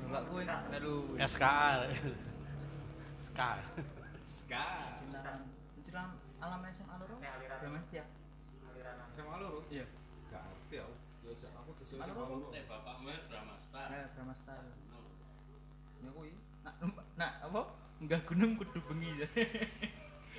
Bapakku 0.10 0.42
melu 0.74 1.14
SKA. 1.22 1.86
SKA. 3.22 3.62
Ska 4.26 4.66
cilan 4.98 5.46
cilan 5.86 6.18
alam 6.42 6.66
SMA 6.74 6.96
loro. 6.98 7.22
Berapa 7.22 7.78
ya? 7.94 8.06
SMA 9.14 9.36
loro 9.38 9.62
Iya. 9.70 9.86
gak 10.34 10.42
ngerti 10.46 10.76
aku 10.82 10.94
Jajak 11.30 11.54
aku 11.54 11.72
di 11.78 11.84
SMA 11.86 12.10
SMA 12.10 12.18
loro. 12.18 12.50
Eh 12.50 12.66
bapakmu 12.66 13.14
ya 13.14 13.20
Brahmasta. 13.30 13.82
Nah, 13.86 14.10
Brahmasta. 14.18 14.54
Ya 16.02 16.10
kuwi. 16.10 16.34
Nak 16.66 16.74
nak 17.14 17.32
apa? 17.46 17.62
Enggak 18.02 18.26
gunung 18.26 18.58
kudu 18.58 18.82
bengi 18.90 19.22
ya. 19.22 19.28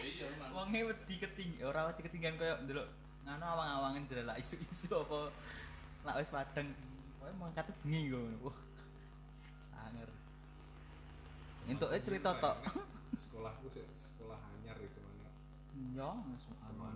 Iya, 0.00 0.26
Mas. 0.40 0.48
Wonge 0.50 0.80
wedi 0.90 1.14
ketinggi, 1.20 1.60
ora 1.60 1.92
wedi 1.92 2.00
ketinggian 2.02 2.40
koyo 2.40 2.56
ndelok 2.64 2.88
ngono 3.30 3.46
awang-awangan 3.46 4.02
jelek 4.04 4.36
isu-isu 4.36 4.90
apa 4.92 5.30
lak 6.02 6.16
wis 6.18 6.28
padang. 6.28 6.68
Kowe 7.16 7.30
mangkat 7.36 7.70
bengi 7.78 8.10
ngono. 8.10 8.36
Wah. 8.42 8.58
Sanger. 9.58 10.10
Entuke 11.64 11.98
cerita 12.00 12.34
tok. 12.36 12.56
sekolahku 13.12 13.66
sih 13.68 13.82
sekolah 13.92 14.38
anyar 14.54 14.78
itu 14.78 14.98
mana 14.98 15.28
Yo, 15.92 16.10
SMA 16.56 16.88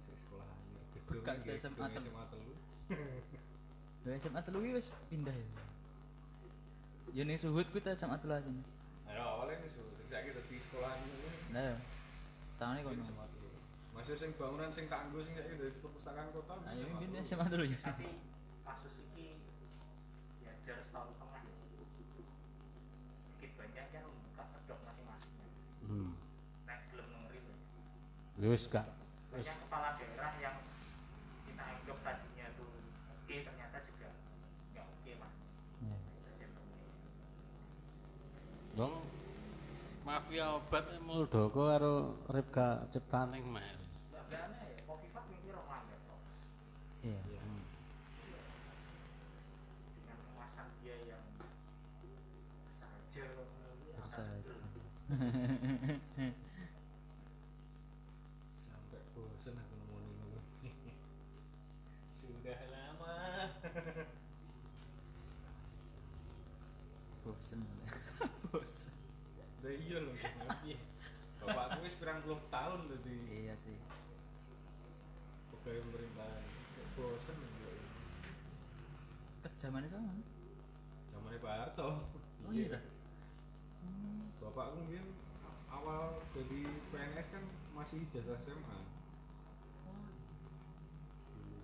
sih 0.00 0.14
sekolah 0.16 0.44
anyar 0.44 0.82
Bukan 1.08 1.34
Gedung- 1.36 1.58
SMA 1.58 1.86
telu. 1.88 2.02
SMA 2.04 2.24
telu 2.28 2.52
Dari 4.02 4.16
SMA 4.18 4.40
telu 4.40 4.58
iki 4.60 4.72
wis 4.72 4.88
pindah 5.08 5.32
ya. 5.32 5.46
Ya 7.12 7.22
ning 7.24 7.36
Suhud 7.36 7.66
kuwi 7.68 7.80
ta 7.80 7.90
SMA 7.92 8.18
telu 8.18 8.34
aja. 8.34 8.50
ayo 9.08 9.22
awalnya 9.24 9.58
nih 9.58 9.68
suh 9.68 9.82
sejak 10.00 10.20
kita 10.26 10.40
sekolah 10.60 10.90
ini 10.96 11.10
Lah 11.50 11.62
ya. 11.64 11.76
Tahunnya 12.56 12.80
kono. 12.84 13.02
SMA 13.02 13.26
telu 13.28 13.39
masih 14.00 14.16
sing 14.16 14.30
bangunan 14.34 14.66
sing 14.66 14.86
kanggo 14.86 15.20
sing 15.20 15.34
kayak 15.34 15.52
dari 15.52 15.70
perpustakaan 15.76 16.30
kota 16.30 16.54
Nah, 16.58 16.72
ya 16.72 16.82
mungkin 16.86 17.10
telu. 17.10 17.22
SMA 17.22 17.46
telu 17.46 17.64
ya. 17.66 17.78
tapi 17.84 18.06
kasus 18.62 18.94
ini 19.06 19.38
ya 20.40 20.50
jarak 20.62 20.82
setahun 20.82 21.12
setengah 21.12 21.38
sedikit 21.44 23.50
banyak 23.54 23.84
kan 23.86 24.02
membuka 24.02 24.42
kedok 24.50 24.78
masing-masing 24.82 25.30
Hmm. 25.82 26.10
nah 26.64 26.76
belum 26.88 27.06
ngeri 27.20 27.38
tuh 27.42 27.56
Ya 28.38 28.46
Wis 28.48 28.64
gak 28.66 28.86
wis 29.30 29.44
banyak 29.44 29.58
kepala 29.60 29.88
daerah 29.94 30.30
yang 30.38 30.56
kita 31.44 31.62
anggap 31.62 31.98
tadinya 32.00 32.46
tuh 32.54 32.70
oke 33.12 33.34
ternyata 33.36 33.76
juga 33.84 34.08
nggak 34.70 34.84
oke 34.86 35.12
lah 35.14 35.30
Iya. 35.78 35.98
dong 38.72 38.94
Mafia 40.00 40.56
obat 40.56 40.84
Muldoko 41.00 41.68
karo 41.68 42.16
Ripka 42.26 42.88
Ciptaning 42.88 43.44
meh. 43.46 43.79
Sampai 58.60 59.00
bosen 59.10 59.54
aku 59.54 59.74
nemuin 59.74 60.06
ngono 60.14 60.38
sudah 62.18 62.60
lama 62.68 63.16
Bosen. 67.20 67.60
Bosen. 68.48 68.94
udah 69.60 69.72
iya 69.76 69.98
loh 70.00 70.16
bapakku 71.38 71.84
wis 71.84 71.92
pirang 71.94 72.22
puluh 72.22 72.40
tahun 72.48 72.88
tadi 72.88 73.12
Iya 73.44 73.54
sih. 73.56 73.76
pegawai 75.50 75.84
pemerintahan 75.84 76.42
Kok 76.72 76.86
bosen 76.96 77.36
ya 77.36 77.72
Ket 79.40 79.52
zamane 79.56 79.88
sama. 79.88 80.12
zamannya 81.10 81.38
Pak 81.38 81.52
Harto 81.52 81.88
Oh 82.40 82.52
iya. 82.52 82.72
dah. 82.72 82.82
bapakku 84.40 84.80
mungkin 84.80 85.04
awal 85.68 86.24
jadi 86.32 86.60
PNS 86.88 87.28
kan 87.30 87.44
masih 87.80 88.04
ijazah 88.04 88.36
SMA 88.44 88.78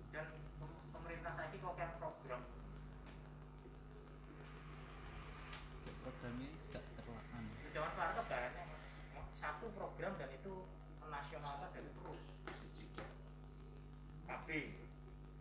dan 0.09 0.27
pem- 0.57 0.81
pemerintah 0.89 1.29
saya 1.37 1.45
ini 1.53 1.61
kok 1.61 1.77
kayak 1.77 1.93
program? 2.01 2.41
Programnya 6.01 6.49
juga 6.57 6.79
terlaksana. 6.97 7.49
Tuh 8.17 8.25
kayaknya 8.25 8.63
mas. 8.65 8.81
Satu 9.37 9.69
program 9.77 10.17
dan 10.17 10.33
itu 10.33 10.65
nasionalnya 11.05 11.69
dari 11.69 11.91
terus. 11.93 12.25
KB 14.25 14.47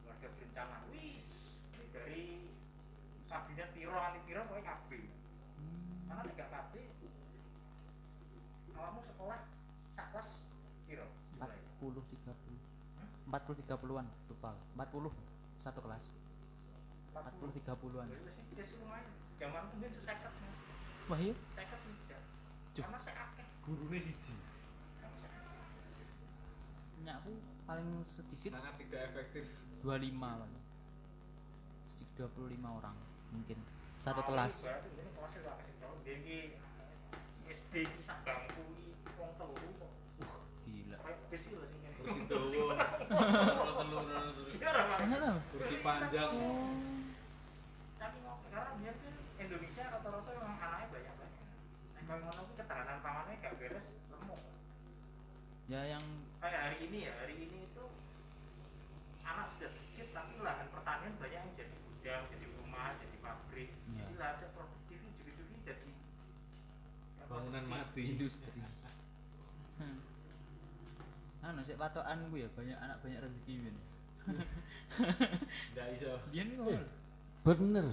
keluarga 0.04 0.28
berencana. 0.28 0.76
Wis 0.92 1.56
dari 1.88 2.44
kabinet 3.32 3.72
piro 3.72 3.96
anti 3.96 4.20
piro 4.28 4.44
pokoknya 4.44 4.76
KB 4.76 4.90
karena 6.06 6.22
tidak 6.36 6.48
KB 6.52 6.74
awakmu 8.76 9.00
sekolah 9.00 9.40
40 13.36 13.68
30-an 13.68 14.06
lupa. 14.32 14.56
40 14.80 15.12
satu 15.60 15.84
kelas. 15.84 16.04
40 17.12 17.52
30-an 17.52 18.06
Ya, 18.08 18.16
wis, 18.24 18.36
wis 18.56 18.70
lumayan 18.80 19.12
zaman 19.36 19.68
itu 19.68 19.72
mungkin 19.76 19.90
seseket 19.92 20.32
mas 20.40 20.56
wah 21.12 21.18
iya 21.20 21.34
seket 21.52 21.80
sih 21.84 21.94
karena 22.76 22.98
gurunya 23.64 24.00
siji. 24.04 24.36
Punya 26.92 27.12
aku 27.16 27.32
paling 27.64 28.04
sedikit 28.04 28.52
sangat 28.52 28.74
tidak 28.84 29.00
efektif. 29.10 29.48
25 29.80 30.12
Pak. 30.12 30.50
sedikit 31.88 32.28
25 32.36 32.78
orang 32.78 32.96
mungkin. 33.32 33.58
Satu 34.04 34.20
kelas. 34.28 34.54
ini 36.04 36.12
ini 36.12 36.38
SD 37.48 37.74
ini 37.88 38.00
sak 38.04 38.22
bangku 38.28 38.60
ini 38.76 38.92
wong 39.16 39.32
telu 39.40 39.56
kok. 39.56 39.92
Gila 40.68 40.98
kursi 42.06 42.22
dawa 42.30 42.78
Telur 43.10 44.02
telur. 44.06 44.46
Iya 44.54 45.32
kursi 45.50 45.74
panjang 45.82 46.30
Tapi 47.98 48.16
kok 48.22 48.36
karena 48.54 48.70
biar 48.78 48.94
kan 48.94 49.14
Indonesia 49.36 49.82
rata-rata 49.90 50.30
memang 50.30 50.56
anaknya 50.62 50.86
banyak. 50.94 51.14
Nek 51.18 52.02
kaya 52.06 52.18
ngono 52.22 52.40
kuwi 52.46 52.56
ketahanan 52.62 52.98
pangannya 53.02 53.34
gak 53.42 53.54
beres 53.58 53.86
lemuk. 54.14 54.40
ya 55.66 55.80
yang 55.90 56.04
Kayak 56.38 56.60
hari 56.70 56.78
ini 56.86 56.98
ya, 57.10 57.12
hari 57.18 57.34
ini 57.42 57.58
itu 57.66 57.84
anak 59.26 59.50
sudah 59.50 59.66
sedikit 59.66 60.06
tapi 60.14 60.38
lahan 60.38 60.70
pertanian 60.70 61.18
banyak 61.18 61.40
yang 61.42 61.50
jadi 61.50 61.74
gudang, 61.74 62.22
jadi 62.30 62.46
rumah, 62.62 62.94
jadi 63.02 63.16
pabrik. 63.18 63.70
Iya. 63.90 64.06
Jadi 64.06 64.14
lahan 64.14 64.36
yang 64.46 64.52
produktif 64.54 64.98
juga-juga 65.18 65.56
jadi 65.66 65.90
ya, 67.18 67.24
bangunan 67.26 67.64
mati 67.66 68.02
industri 68.14 68.46
Hmm. 68.54 68.65
Anu 71.46 71.60
sih 71.62 71.76
patokan 71.76 72.18
gue 72.28 72.42
ya 72.42 72.48
banyak 72.52 72.78
anak 72.78 72.96
banyak 73.00 73.20
rezeki 73.22 73.54
ben 73.62 73.76
nggak 75.72 75.86
iso. 75.94 76.18
Biyen 76.28 76.48
Eh, 76.50 76.54
ngomong. 76.58 76.82
bener 77.46 77.86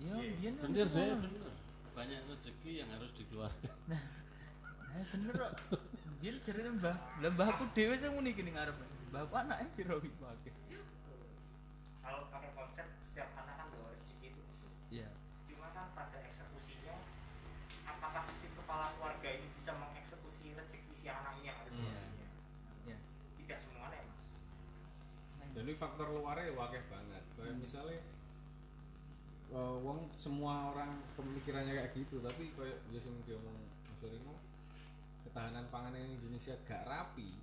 iya 0.00 0.14
biyen 0.40 0.54
bener 0.56 0.86
deh 0.88 1.04
ngomong. 1.12 1.20
bener. 1.20 1.52
Banyak 1.92 2.20
rezeki 2.26 2.72
yang 2.80 2.88
harus 2.92 3.12
dikeluarkan. 3.12 3.72
nah 3.88 4.02
bener 5.12 5.34
kok. 5.36 5.52
Biyen 6.16 6.36
cerita 6.40 6.70
mbah 6.72 6.96
lah 7.20 7.30
mbahku 7.30 7.64
dhewe 7.72 7.92
sing 7.94 8.12
muni 8.12 8.32
kene 8.32 8.56
ngarep. 8.56 8.76
Bapak 9.12 9.44
anaknya 9.44 9.68
piro 9.76 9.96
iki 10.00 10.08
pakai 10.16 10.52
Kalau 12.00 12.26
pakai 12.28 12.50
konsep 12.52 12.86
ini 25.66 25.74
faktor 25.74 26.14
luarnya 26.14 26.54
wakil 26.54 26.78
banget. 26.86 27.26
Kayak 27.34 27.58
misalnya 27.58 27.98
eh, 29.50 29.76
wong 29.82 30.06
semua 30.14 30.70
orang 30.70 31.02
pemikirannya 31.18 31.74
kayak 31.74 31.90
gitu 31.98 32.22
tapi 32.22 32.54
kayak 32.54 32.86
biasa 32.86 33.10
yang 33.10 33.22
diomong 33.26 33.58
Mas 33.90 34.02
Rino 34.06 34.38
ketahanan 35.26 35.66
pangan 35.74 35.98
Indonesia 35.98 36.54
gak 36.62 36.86
rapi. 36.86 37.34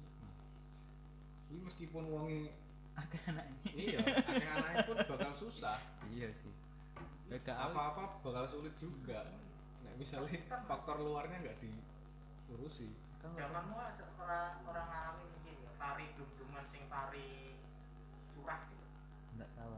Ini 1.52 1.60
meskipun 1.68 2.08
wongi 2.08 2.56
akeh 2.96 3.22
anaknya. 3.28 3.60
Iya 3.76 4.00
akeh 4.24 4.48
anaknya 4.48 4.88
pun 4.88 4.98
bakal 5.04 5.32
susah. 5.36 5.84
Iya 6.08 6.32
sih. 6.32 6.56
Apa-apa 7.44 8.24
bakal 8.24 8.48
sulit 8.48 8.72
juga. 8.80 9.28
Nah 9.84 9.94
misalnya 10.00 10.40
faktor 10.64 11.04
luarnya 11.04 11.44
nggak 11.44 11.60
diurusi. 11.60 12.88
Zamanmu 13.20 13.76
lah 13.76 13.92
orang 14.20 14.52
orang 14.68 14.88
ngalami 14.88 15.24
mungkin 15.32 15.56
ya 15.64 15.72
pari 15.80 16.06
dum-duman 16.16 16.64
sing 16.68 16.84
pari 16.92 17.56
curah 18.44 18.60
gitu. 18.68 18.86
Enggak 19.40 19.50
tahu 19.56 19.72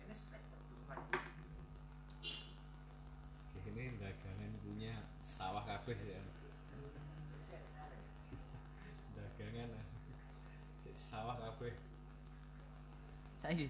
ini 0.00 0.14
sektor 0.16 0.60
duman 0.72 0.98
ini 3.66 3.84
dagangan 4.00 4.52
punya 4.64 5.04
sawah 5.20 5.60
kabeh 5.68 5.98
ya. 6.00 6.16
Ya. 6.16 6.22
dagangan. 9.12 9.68
Ah. 9.76 9.84
Sawah 10.96 11.36
kabeh. 11.36 11.76
Saiki? 13.36 13.68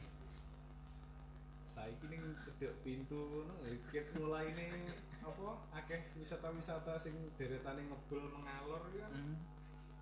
Saiki 1.66 2.06
ning 2.06 2.22
cedek 2.46 2.78
pintu 2.86 3.18
ngono 3.18 3.66
ket 3.90 4.06
mulai 4.14 4.54
ini 4.54 4.94
apa 5.26 5.58
akeh 5.74 6.14
wisata-wisata 6.22 6.94
sing 7.02 7.34
deretane 7.34 7.82
ngebul 7.90 8.30
mengalor 8.30 8.86
ya. 8.94 9.10
Kan 9.10 9.34
hmm. 9.34 9.36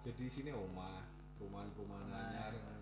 jadi 0.05 0.25
sini 0.29 0.53
omah 0.53 1.09
perumahan-perumahan 1.41 2.13
anyar 2.13 2.53
jadi 2.53 2.74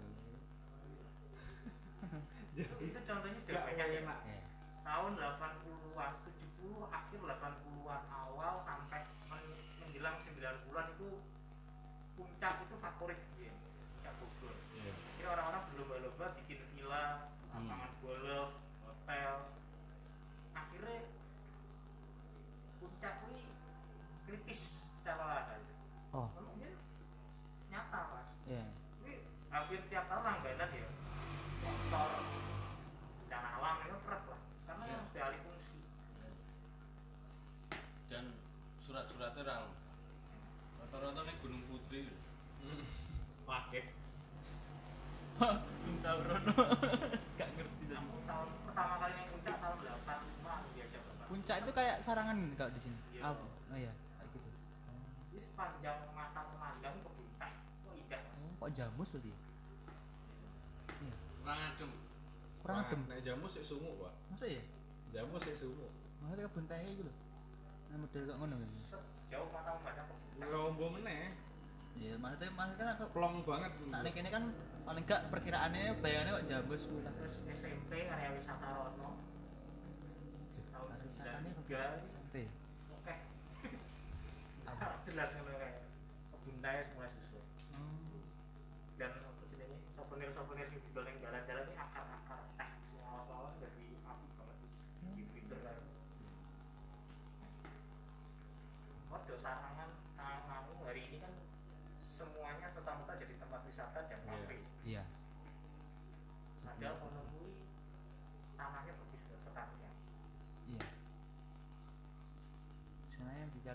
itu 2.55 2.99
contohnya 3.01 3.39
sudah 3.39 3.63
banyak 3.65 3.87
ya 3.89 3.99
enak 4.03 4.19
ya 4.25 4.41
tahun 4.83 5.13
80-an 5.15 6.13
70 6.21 6.37
akhir 6.91 7.21
80-an 7.23 8.03
awal 8.09 8.55
sampai 8.63 9.01
men- 9.27 9.57
menjelang 9.79 10.17
90-an 10.17 10.87
itu 10.93 11.09
puncak 12.13 12.55
itu 12.61 12.75
favorit 12.77 13.21
dia 13.35 13.53
puncak 13.89 14.15
Bogor 14.19 14.55
Iya. 14.73 14.93
Jadi 15.15 15.23
orang-orang 15.25 15.63
berlomba-lomba 15.71 16.27
bikin 16.37 16.59
villa, 16.73 17.31
Hmm. 17.49 17.69
lapangan 17.69 17.93
golf, 18.01 18.51
hotel. 18.83 19.35
Akhirnya 20.53 20.99
puncak 22.77 23.15
ini 23.29 23.45
kritis 24.27 24.61
secara 24.93 25.23
lahan. 25.23 25.61
oh 26.11 26.27
Kemudian 26.35 26.75
nyata 27.69 28.01
mas. 28.11 28.29
iya 28.45 28.65
Ini 29.01 29.13
hampir 29.49 29.81
tiap 29.87 30.05
tahun 30.07 30.25
langganan 30.27 30.71
ya. 30.73 30.89
Longsor, 31.63 32.11
bencana 33.23 33.49
alam 33.55 33.77
itu 33.87 33.99
berat 34.03 34.23
lah. 34.27 34.41
Karena 34.67 34.83
Iya. 34.83 34.93
yang 34.93 35.03
sudah 35.07 35.23
alih 35.23 35.41
fungsi. 35.47 35.79
Dan 38.11 38.25
surat-suratnya 39.33 39.45
ral. 39.49 39.65
Rata-rata 40.79 41.21
nih 41.25 41.35
Gunung 41.41 41.65
Putri. 41.65 42.05
pakai 43.43 43.83
belum 45.83 45.97
tahu 45.99 46.19
Rono 46.23 46.53
gak 47.35 47.49
ngerti 47.59 47.85
tadi 47.91 48.07
tahun 48.23 48.49
pertama 48.63 48.95
kali 49.03 49.13
naik 49.13 49.29
puncak 49.35 49.57
tahun 49.59 49.77
85 49.83 50.47
aku 50.47 50.69
diajak 50.73 51.01
bapak. 51.03 51.27
puncak 51.27 51.57
itu 51.59 51.71
kayak 51.75 51.97
sarangan 51.99 52.39
kalau 52.55 52.71
di 52.71 52.81
sini 52.81 52.95
Iya. 53.11 53.23
apa 53.27 53.43
oh 53.43 53.77
iya 53.77 53.93
kayak 54.15 54.29
gitu 54.31 54.49
Ini 55.35 55.41
sepanjang 55.43 55.99
mata 56.15 56.41
memandang 56.47 56.95
kebun 57.03 57.27
teh. 57.35 57.53
Oh 57.83 57.93
indah 57.93 58.21
mas. 58.23 58.39
oh, 58.39 58.53
kok 58.55 58.71
jamus 58.73 59.09
berarti 59.11 59.29
ya? 59.29 59.39
iya 61.03 61.15
Kurang 61.43 61.59
adem. 61.67 61.91
kurang 62.63 62.77
adem 62.87 63.01
nek 63.11 63.21
jamu 63.21 63.47
sik 63.51 63.65
sungu 63.67 63.91
pak 63.99 64.13
masa 64.31 64.47
ya 64.47 64.63
jamu 65.11 65.35
sik 65.43 65.59
sungu 65.59 65.91
maksudnya 66.23 66.47
kebun 66.47 66.65
teh 66.71 66.79
gitu 66.87 67.03
loh 67.03 67.17
nah 67.91 67.97
model 67.99 68.23
kok 68.23 68.37
ngono 68.39 68.55
kan 68.55 68.71
Sejauh 69.33 69.49
mata 69.49 69.73
memandang 69.81 70.07
kebun 70.13 70.29
teh. 70.29 70.49
ngombo 70.53 70.87
meneh 70.93 71.33
iya 71.97 72.21
maksudnya 72.21 72.53
maksudnya 72.53 72.85
kan 72.85 72.89
aku 73.01 73.05
plong 73.17 73.37
banget 73.49 73.73
nah 73.89 74.05
ini 74.05 74.29
kan 74.29 74.45
paling 74.85 75.09
gak 75.09 75.25
perkiraannya 75.33 75.97
bayangannya 76.05 76.37
kok 76.37 76.47
jamus 76.53 76.85
kuwi 76.85 77.01
lah. 77.01 77.17
Terus 77.17 77.41
SMP 77.49 78.13
area 78.13 78.29
wisata 78.37 78.69
Rono. 78.77 79.17
Tahun 80.53 81.01
wisatanya 81.01 81.49
93 81.65 82.13
sampai 82.13 82.45
oke. 82.93 83.15
Jelas 85.09 85.29
ngono 85.33 85.57
kayak 85.57 85.81
kebun 86.37 86.57
teh 86.61 86.77
semua 86.85 87.09
susu. 87.17 87.41
Dan 89.01 89.17
apa 89.17 89.43
jenenge? 89.49 89.81
Souvenir 89.97 90.29
souvenir 90.37 90.69
sing 90.69 90.82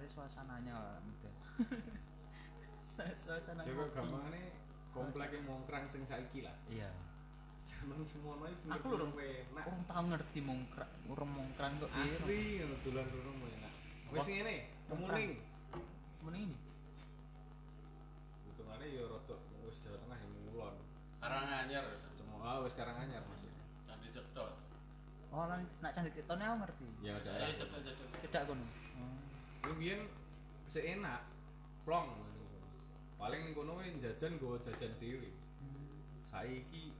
cari 0.07 0.15
suasananya 0.15 0.71
lah 0.71 0.95
muda 1.03 1.31
suasana 2.87 3.59
Ya 3.67 3.75
kok 3.75 3.91
gampangane 3.91 4.55
komplek 4.95 5.35
yang 5.35 5.43
mongkrang 5.45 5.83
sing 5.91 6.07
saiki 6.07 6.47
lah. 6.47 6.55
iya 6.71 6.87
Zaman 7.67 7.99
semono 7.99 8.47
iki 8.47 8.71
Aku 8.71 8.95
lho, 8.95 9.11
enak. 9.11 9.67
orang 9.67 9.83
tahu 9.83 10.03
ngerti 10.07 10.39
mongkrang 10.39 10.87
orang 11.11 11.27
mongkrang 11.27 11.71
kok 11.83 11.91
Asli 11.91 12.63
ngono 12.63 12.75
dolan 12.87 13.05
rono 13.11 13.45
enak. 13.51 13.73
Wis 14.07 14.27
ngene, 14.31 14.55
kemuning. 14.87 15.31
Mending 16.23 16.43
ini 16.47 16.57
Hitungane 18.47 18.85
ya 18.87 19.03
rada 19.03 19.35
wis 19.67 19.77
Jawa 19.83 19.99
Tengah 19.99 20.17
yang 20.17 20.31
ngulon. 20.47 20.75
Karanganyar 21.19 21.83
Cuma 22.15 22.35
ah 22.39 22.63
wis 22.63 22.71
Karanganyar 22.73 23.27
maksudnya. 23.27 23.59
Candi 23.83 24.07
Cedot. 24.15 24.55
oh 25.27 25.43
nak 25.83 25.91
candi 25.91 26.15
titone 26.15 26.39
aku 26.47 26.55
ngerti 26.63 26.87
Ya 27.03 27.19
daerah. 27.19 27.51
Eh 27.51 27.59
cedot-cedot. 27.59 28.07
tidak 28.23 28.43
kono 28.47 28.63
Kuwi 29.68 29.84
biyen 29.84 30.07
seenak 30.63 31.28
plong. 31.84 32.07
Paling 33.20 33.43
ning 33.43 33.51
kono 33.51 33.84
jajan 33.99 34.39
nggo 34.39 34.55
jajan 34.63 34.95
dhewe. 34.95 35.28
Saiki 36.24 36.95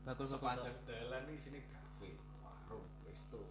bakul 0.00 0.24
sepanjang 0.24 0.80
dalan 0.88 1.28
iki 1.28 1.44
sini 1.44 1.60
kafe, 1.68 2.16
warung, 2.40 2.88
resto. 3.04 3.44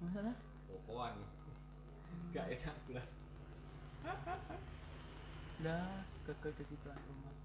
Masalah 0.00 0.32
pokokan. 0.64 1.20
Gak 2.32 2.48
enak 2.48 2.76
belas. 2.88 3.12
lah 5.60 6.00
gagal 6.24 6.54
jadi 6.64 6.74
tuan 6.80 6.96
rumah 7.12 7.36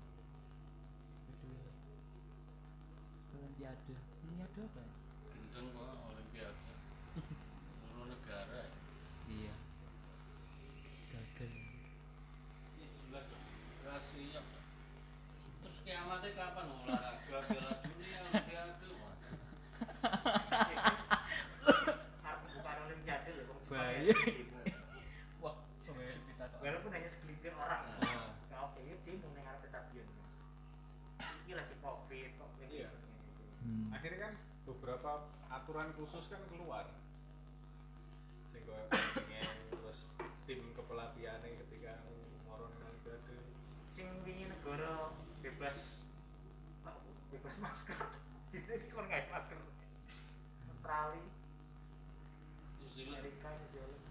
Aduh. 1.28 1.68
Olimpiade 3.36 3.96
Olimpiade 4.00 4.60
apa 4.64 4.80
ya? 4.80 4.96
Gendeng 5.28 5.68
kok 5.76 5.92
Olimpiade. 6.08 6.72
Seluruh 7.84 8.06
negara. 8.08 8.64
ya. 8.64 8.72
iya 9.28 9.56
gagal 11.14 11.52
Ini 12.74 12.86
jelas 12.90 13.26
dong. 13.30 13.46
Ras 13.86 14.04
siap. 14.10 14.46
Terus 15.62 15.78
kiamatnya 15.94 16.34
kapan 16.34 16.66
olahraga 16.74 17.38
Piala 17.54 17.72
Dunia 17.86 18.18
Olimpiade? 18.26 18.90
Bukan 22.34 22.78
olimpiade 22.82 23.30
wah 25.38 25.56
kita 25.94 26.46
kok 26.50 26.60
Walaupun 26.66 26.92
hanya 26.98 27.10
segelintir 27.14 27.54
orang. 27.54 27.86
Kalau 28.50 28.74
oke, 28.74 28.82
ya 28.82 28.98
dia 29.06 29.22
mau 29.22 29.30
stadion. 29.62 30.08
Lagi 31.54 31.76
covid 31.78 32.32
lagi 32.42 32.66
Iya. 32.74 32.90
gitu. 32.90 33.54
Akhirnya 33.94 34.20
kan 34.26 34.34
beberapa 34.66 35.30
aturan 35.54 35.94
khusus 35.94 36.26
kan 36.26 36.42
keluar. 36.50 36.90
Bebas 47.54 47.70
masker. 47.70 47.98
Ini 48.58 48.90
kon 48.90 49.06
nggak 49.06 49.30
masker. 49.30 49.58
Australia, 50.74 51.22
New 52.82 52.90
Zealand. 52.90 53.22
Amerika, 53.22 53.50
New 53.54 53.70
Zealand. 53.70 54.02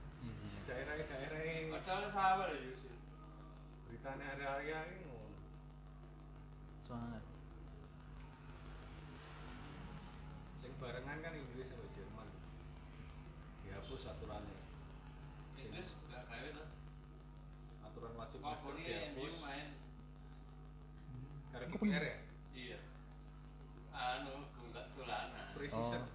Daerah-daerah 0.63 1.41
yang 1.43 1.75
Padahal 1.75 2.07
sabar 2.15 2.49
ya 2.55 2.59
Yusuf. 2.63 2.95
beritanya 3.91 4.39
area-area 4.39 4.79
ini 4.89 5.05
ngono. 5.05 5.37
semangat 6.87 7.23
Sing 10.63 10.73
barengan 10.79 11.19
kan 11.19 11.35
Inggris 11.35 11.67
sama 11.67 11.87
Jerman. 11.91 12.29
Dihapus 13.67 14.07
aturannya. 14.07 14.59
Inggris 15.59 15.99
gak 16.15 16.31
gawe 16.31 16.49
tuh. 16.55 16.69
Aturan 17.91 18.15
wajib 18.15 18.39
masker 18.39 18.71
ini 18.79 18.87
dihapus. 18.87 19.35
Karena 21.53 21.67
KPR 21.75 22.05
ya? 22.07 22.22
Precision. 25.83 26.07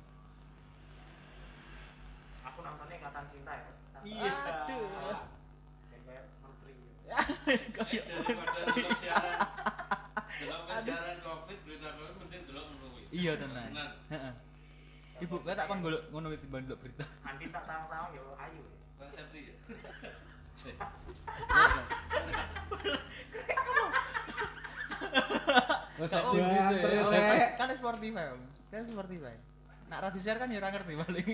Aku 2.47 2.59
nontonnya 2.63 2.95
Ikatan 3.03 3.26
Cinta 3.28 3.51
ya. 3.51 3.72
Iya. 4.07 4.32
Aduh. 4.63 4.88
Kayak 5.91 6.01
kayak 6.07 6.24
menteri. 6.39 6.76
Eh, 7.51 7.59
daripada 8.07 8.59
delok 8.72 8.95
siaran. 9.03 9.38
Wis 10.47 10.80
siaran 10.88 11.18
Covid 11.20 11.59
berita 11.68 11.88
Covid 11.99 12.15
mending 12.15 12.43
delok 12.47 12.63
ngono 12.72 12.88
kuwi. 12.95 13.03
iya 13.11 13.32
tenan. 13.36 13.72
Heeh. 14.07 14.34
ibu 15.18 15.36
gue 15.41 15.49
tak 15.51 15.65
kon 15.68 15.82
golek 15.84 16.03
ngono 16.13 16.32
kuwi 16.32 16.39
timbang 16.39 16.63
delok 16.63 16.80
berita 16.80 17.03
Andi 17.28 17.45
tak 17.51 17.63
ayu. 18.39 18.63
ya. 19.03 19.55
Ya. 20.63 20.88
Wes 25.97 26.05
Oh, 26.05 26.05
sak 26.05 26.24
ya, 26.30 26.45
tinggi 26.45 26.78
terus, 26.86 27.09
kan 27.57 27.68
Spotify 27.74 28.26
kan 28.70 28.82
Spotify 28.86 29.34
nak 29.90 30.00
ra 30.04 30.10
di-share 30.12 30.40
kan 30.42 30.52
ya 30.52 30.60
ora 30.60 30.70
ngerti 30.74 30.94
paling. 31.00 31.28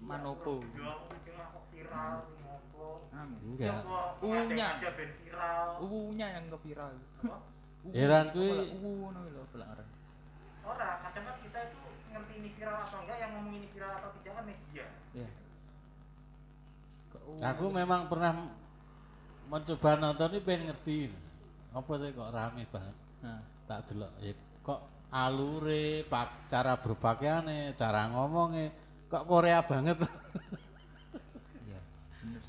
Manopo. 0.00 0.62
Enggak. 3.48 3.82
Unya. 4.22 4.68
Ada 4.78 4.90
ben 4.94 5.10
viral. 5.24 5.68
uwunya 5.82 6.26
yang 6.38 6.44
ke 6.50 6.58
viral. 6.64 6.94
Heran 7.94 8.26
kuwi- 8.34 8.68
uwu 8.78 8.90
ngono 9.00 9.18
lho 9.32 9.42
belak 9.54 9.68
ora 9.72 9.84
Ora, 10.68 10.88
kadang 11.00 11.24
kan 11.24 11.36
kita 11.40 11.58
itu 11.72 11.78
ngerti 12.12 12.32
ini 12.36 12.48
viral 12.52 12.76
atau 12.76 13.00
enggak 13.00 13.16
yang 13.24 13.30
ngomong 13.38 13.54
ini 13.56 13.68
viral 13.72 13.92
atau 13.96 14.10
tidak 14.20 14.32
kan 14.36 14.44
media. 14.44 14.86
Uwu? 17.28 17.44
Aku 17.44 17.64
memang 17.68 18.08
pernah 18.08 18.32
mencoba 19.48 20.00
nonton 20.00 20.32
ini 20.32 20.40
pengen 20.40 20.72
ngerti. 20.72 21.12
Apa 21.76 21.92
sih 22.00 22.10
kok 22.16 22.32
rame 22.32 22.64
banget? 22.72 22.96
nah 23.18 23.42
Tak 23.68 23.90
delok 23.90 24.12
ya 24.22 24.32
kok 24.64 24.80
alure, 25.08 26.04
pak, 26.04 26.48
cara 26.52 26.76
berpakaiannya, 26.76 27.72
cara 27.72 28.12
ngomongnya 28.12 28.68
kok 29.08 29.24
Korea 29.24 29.64
banget. 29.64 29.96
iya 31.64 31.80
bener. 32.20 32.42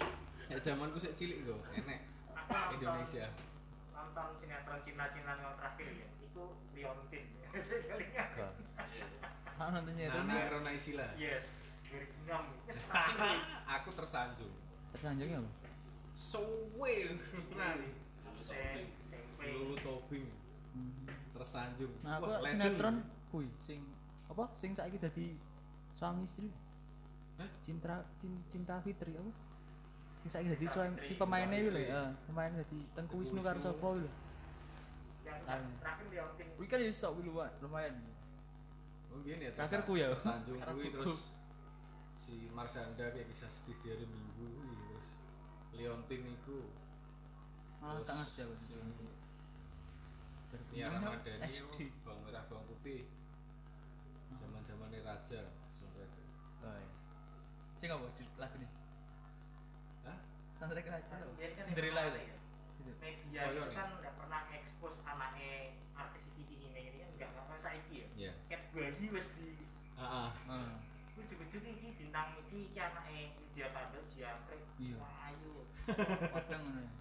Ya 0.51 0.57
zamanku 0.59 0.99
sik 0.99 1.15
cilik 1.15 1.47
kok, 1.47 1.59
enek 1.75 1.99
Indonesia. 2.75 3.31
nonton 3.95 4.27
sinetron 4.39 4.79
Cina-Cina 4.83 5.31
yang 5.39 5.55
terakhir 5.59 5.87
ya. 5.95 6.07
Itu 6.23 6.43
Liontin. 6.75 7.23
Sekalinya. 7.67 8.23
Aku 9.55 9.69
nonton 9.71 9.91
sinetron 9.95 10.23
Nana 10.27 10.33
ini 10.35 10.47
Erona 10.47 10.71
Isila. 10.75 11.07
Yes. 11.15 11.47
2006. 11.89 12.67
Wis 12.67 12.77
terakhir. 12.83 13.39
Aku 13.79 13.89
tersanjung. 13.95 14.53
Tersanjungnya 14.99 15.39
apa? 15.39 15.51
Suwe. 16.11 16.93
Nah, 17.55 17.73
Lulu 19.39 19.75
Tobing 19.79 20.27
tersanjung. 21.31 21.93
Nah, 22.03 22.19
aku 22.19 22.43
sinetron 22.45 22.95
kuwi 23.31 23.47
sing 23.63 23.79
apa 24.27 24.51
sing 24.53 24.75
saiki 24.75 24.99
dadi 24.99 25.39
suami 25.95 26.27
istri. 26.27 26.51
Hah? 27.39 27.47
Cinta 27.63 28.03
Cin- 28.19 28.43
Cinta 28.51 28.75
Fitri 28.83 29.15
apa? 29.15 29.31
Sing 30.19 30.29
saiki 30.29 30.51
dadi 30.51 30.67
suami 30.67 30.99
si 30.99 31.15
pemainnya 31.15 31.57
kuwi 31.57 31.71
lho, 31.71 31.81
heeh, 31.81 32.09
pemain 32.27 32.51
dadi 32.51 32.79
Tengku 32.91 33.15
Wisnu 33.23 33.39
karo 33.39 33.55
sapa 33.57 33.87
lho. 33.95 34.09
terakhir 35.23 36.05
Liontin. 36.11 36.47
Kuwi 36.59 36.67
kan 36.67 36.79
iso 36.83 37.07
kuwi 37.15 37.23
lumayan. 37.25 37.53
lumayan. 37.63 37.95
Oh 39.09 39.23
gini 39.23 39.47
ya. 39.47 39.51
Terakhir 39.55 39.79
ku 39.87 39.93
ya. 39.95 40.11
Tersanjung 40.11 40.59
Karena 40.59 40.73
kuwi 40.75 40.87
ku- 40.91 40.93
terus 40.99 41.21
si 42.19 42.51
Marsanda 42.51 43.05
kayak 43.09 43.25
kisah 43.31 43.47
sedih 43.47 43.77
di 43.79 43.87
hari 43.89 44.05
Minggu 44.05 44.68
Leontin 45.79 46.27
iku 46.29 46.59
Malah 47.79 48.03
tak 48.03 48.15
ngerti 48.19 48.39
aku. 48.43 48.55
sing 48.59 48.75
Dari 50.51 50.63
Nia 50.67 50.91
pemainnya 50.91 51.07
Ramadhani 51.15 51.47
SD. 51.47 51.77
bawang 52.03 52.19
merah 52.21 52.43
bawang 52.45 52.65
putih 52.67 53.07
zaman 54.31 54.59
zamannya 54.61 54.99
raja 55.01 55.41
sampai 55.71 56.03
itu 56.03 56.21
Oh 56.59 56.69
iya. 56.69 56.89
Sing 57.73 57.87
apa 57.87 58.03
judul 58.11 58.35
lagu 58.35 58.55
nih? 58.57 58.67
Hah? 60.03 60.19
Soundtrack 60.53 60.85
kan 60.85 60.99
Cinderella 61.63 62.01
yang 62.03 62.19
itu. 62.19 62.35
ya. 62.83 62.93
Media 62.99 63.41
Oh, 63.41 63.51
iya 63.53 63.63
nih. 63.63 63.75
kan 63.75 63.87
nggak 63.95 64.13
pernah 64.13 64.41
ekspos 64.51 64.95
anaknya 65.03 65.51
artis 65.93 66.23
iki 66.33 66.43
ini 66.59 66.81
ini 66.83 66.97
kan 66.99 67.09
nggak 67.15 67.29
nggak 67.31 67.45
kayak 67.47 67.61
saiki 67.61 67.95
ya. 67.95 68.07
Iya. 68.17 68.31
Cat 68.49 68.61
bayi 68.69 69.05
wis 69.07 69.27
di 69.31 69.63
ah 69.95 70.35
Heeh. 70.45 70.75
ujug-ujug 71.15 71.63
iki 71.63 71.87
bintang 71.95 72.35
iki 72.37 72.67
iki 72.67 72.79
anaknya 72.79 73.23
dia 73.53 73.67
kabel 73.69 74.03
jiangkrik. 74.05 74.63
Iya. 74.77 74.95
Wah 74.97 75.29
ayu. 75.29 75.63
Padang 76.29 76.61
ngono. 76.63 76.81
ya. 76.81 76.91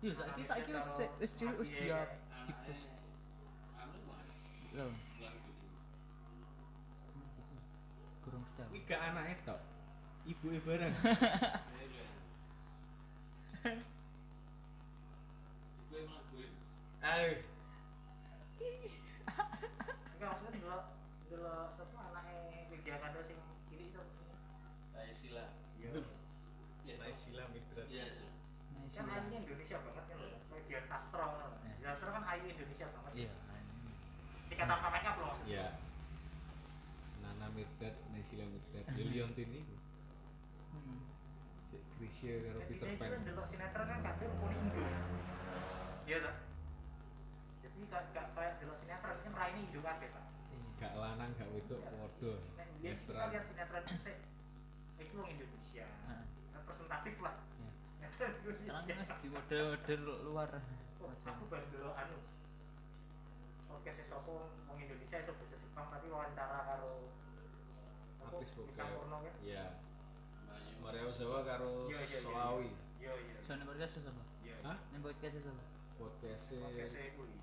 Iya, 0.00 0.12
saiki 0.16 0.42
saiki 0.44 0.70
wis 0.72 0.88
wis 1.20 1.30
cilik 1.36 1.56
wis 1.60 1.70
dia 1.70 2.00
dipus. 2.48 2.80
Anu 3.76 3.98
mah. 4.08 4.20
Lho, 4.72 4.86
kurang 8.22 8.42
setia. 8.48 8.64
kuwi 8.68 8.80
gak 8.84 9.00
anake 9.02 9.34
tok 9.44 9.60
ibuke 10.24 10.58
bareng 10.62 10.94
Iya, 11.00 11.84
iya. 11.92 12.06
Eh, 17.00 17.32
Enggak 20.14 20.28
maksudnya 20.30 20.52
delok 20.60 20.84
delok 21.32 21.66
sapa 21.74 21.98
anake 22.12 22.36
Widya 22.68 23.00
Kanda 23.00 23.20
sing 23.24 23.40
cilik 23.68 23.88
sapa 23.90 24.08
sih? 24.12 24.28
Kayak 24.92 25.14
sila. 25.16 25.44
gitu. 25.80 26.00
Iya, 26.84 26.94
Saya 26.96 27.14
sila 27.16 27.42
mitra. 27.48 27.82
Iya, 27.88 28.04
sih. 28.12 28.28
Nah, 28.28 28.84
Kan 28.84 28.88
sila. 28.92 29.12
ayunya 29.16 29.38
Indonesia 29.40 29.76
banget 29.80 30.04
kan 30.04 30.16
lho. 30.20 30.28
Kayak 30.44 30.62
Dian 30.68 30.84
Sastro 30.86 31.24
ngono. 31.24 31.56
Iya. 31.56 31.74
Dian 31.80 31.92
Sastro 31.96 32.10
kan 32.12 32.24
ayu 32.28 32.44
Indonesia 32.46 32.86
banget. 32.92 33.12
Iya. 33.16 33.32
Tingkatan 34.60 34.84
pameknya 34.84 35.10
belum 35.16 35.28
maksudnya. 35.32 35.56
Ya. 35.56 35.68
Nana 37.24 37.48
Mirdad, 37.56 37.96
Naisila 38.12 38.44
Mirdad, 38.44 38.84
Liliontini. 39.00 39.64
Hmm. 40.76 41.00
Si 41.72 41.80
Krisya 41.96 42.44
karo 42.44 42.60
Jadi 42.60 42.68
Peter 42.76 42.88
Pan. 43.00 43.08
kan 43.08 43.20
delok 43.24 43.46
sinetron 43.48 43.88
kan 43.88 44.00
kadang 44.04 44.32
pun 44.36 44.52
Indo. 44.52 44.84
Iya 46.04 46.16
tak? 46.28 46.36
Jadi 47.64 47.78
gak 47.88 48.02
gak 48.12 48.26
kayak 48.36 48.52
delok 48.60 48.76
sinetron 48.84 49.16
kan 49.24 49.32
raine 49.32 49.60
Indo 49.64 49.80
kabeh, 49.80 50.08
Pak. 50.12 50.24
Gak 50.76 50.92
lanang 50.92 51.30
gak 51.40 51.48
wedok. 51.56 51.80
Nek 52.60 52.68
biyen 52.84 53.00
kita 53.00 53.32
lihat 53.32 53.44
sinetron 53.48 53.82
itu 53.88 53.96
sih 53.96 54.16
itu 55.00 55.12
wong 55.16 55.28
Indonesia. 55.32 55.88
Heeh. 55.88 56.24
Representatif 56.52 57.16
lah. 57.24 57.34
Iya. 57.56 58.52
Sekarang 58.52 58.84
mas 58.92 59.12
di 59.24 59.28
model-model 59.32 60.00
luar. 60.28 60.52
Aku 61.00 61.48
baru 61.48 61.64
dulu 61.72 61.96
anu 61.96 62.19
podcast 63.90 64.14
sapa 64.14 64.30
wong 64.30 64.78
Indonesia 64.78 65.18
iso 65.18 65.34
bahasa 65.34 65.56
Jepang 65.58 65.86
tapi 65.90 66.06
wawancara 66.08 66.58
karo 66.62 67.10
Artis. 68.22 68.54
Purno 68.54 68.70
kan? 69.18 69.34
Iya. 69.42 69.66
Bayu. 70.46 70.70
Maria 70.78 71.02
Ozawa 71.04 71.42
karo 71.42 71.90
Iya, 71.90 71.98
iya, 71.98 72.06
iya. 72.06 72.20
Soawi. 72.22 72.70
So 73.42 73.50
nih 73.52 73.66
podcast 73.66 73.92
siapa? 73.98 74.22
Iya. 74.46 74.56
Hah? 74.62 74.78
Nih 74.94 75.00
podcast 75.02 75.34
siapa? 75.36 75.62
Podcastnya 75.98 76.62
Podcast 76.62 76.94
e 76.94 77.04
kuwi. 77.18 77.34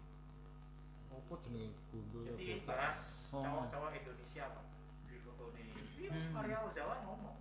apa 1.08 1.34
jenenge 1.42 1.76
gundul 1.90 2.24
Jadi 2.26 2.44
botak. 2.54 2.66
bahas 2.66 2.98
Oh. 3.28 3.44
cowok-cowok 3.44 3.92
Indonesia 3.94 4.44
Pak. 4.48 4.66
Di 5.04 5.16
foto. 5.20 5.44
Iya, 5.52 6.10
Hmm. 6.10 6.32
Maria 6.32 6.58
Ozawa 6.64 6.96
ngomong. 7.04 7.38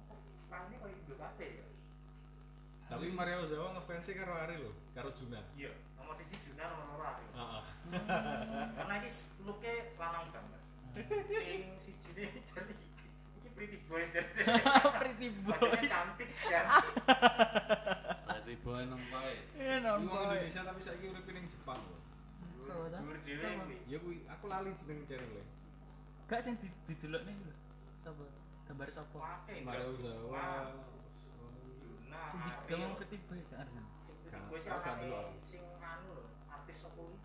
Kang 0.51 0.67
ini 0.67 0.83
kok 0.83 0.91
kabeh 1.15 1.51
ya. 1.63 1.67
Tapi 2.87 3.11
Maria 3.11 3.43
Ozawa 3.43 3.75
ngefans 3.75 4.07
karo 4.15 4.33
Ari 4.39 4.63
lho, 4.63 4.71
karo 4.95 5.11
Juna. 5.11 5.43
Iya, 5.59 5.75
nomor 5.99 6.15
siji 6.15 6.39
Juna 6.39 6.71
nomor 6.71 6.87
loro 6.95 7.05
Ari. 7.05 7.27
Heeh. 7.35 7.63
Karena 8.79 8.95
ini 9.03 9.11
look-e 9.43 9.75
lanang 9.99 10.31
banget. 10.31 10.63
Sing 11.29 11.63
siji 11.83 12.09
ne 12.15 12.25
jadi 12.41 12.75
iki 13.37 13.49
pretty 13.53 13.79
boys 13.85 14.15
ya. 14.15 14.23
Pretty 15.03 15.29
Wajahnya 15.43 15.83
boys. 15.83 15.91
cantik 15.91 16.31
ya. 16.55 16.63
Berarti 18.23 18.55
boy 18.63 18.83
nang 18.87 19.03
kowe. 19.11 19.33
Eh, 19.59 19.77
Iki 19.83 19.83
wong. 19.83 20.01
Indonesia 20.07 20.61
tapi 20.63 20.81
saiki 20.81 21.07
urip 21.11 21.27
ning 21.27 21.45
Jepang 21.51 21.81
lho. 21.83 21.99
Sama 22.63 22.87
ta? 22.89 22.99
Ya 23.87 23.99
kuwi 23.99 24.23
aku 24.27 24.45
lali 24.47 24.71
jeneng 24.79 25.03
channel 25.05 25.43
Gak 26.27 26.41
sing 26.43 26.55
di 26.63 26.69
didelok 26.87 27.23
nih 27.27 27.35
lho. 27.35 27.55
Sapa? 27.99 28.25
Gambar 28.71 28.89
sapa? 28.95 29.19
Maria 29.47 29.59
enggak. 29.59 29.91
Ozawa. 29.91 30.47
Juna, 32.17 32.29
Sing 32.29 32.41
digambar 32.67 32.97
Pretty 32.97 33.17
Boy 33.23 33.41
gak 33.45 33.59
ngerti. 33.61 33.81
Sing 34.17 34.73
Gak- 34.73 34.99
delok. 34.99 35.27
sing 35.43 35.63
anu 35.81 36.09
lho, 36.13 36.25
artis 36.49 36.79
apa 36.81 36.97
kuwi? 36.97 37.17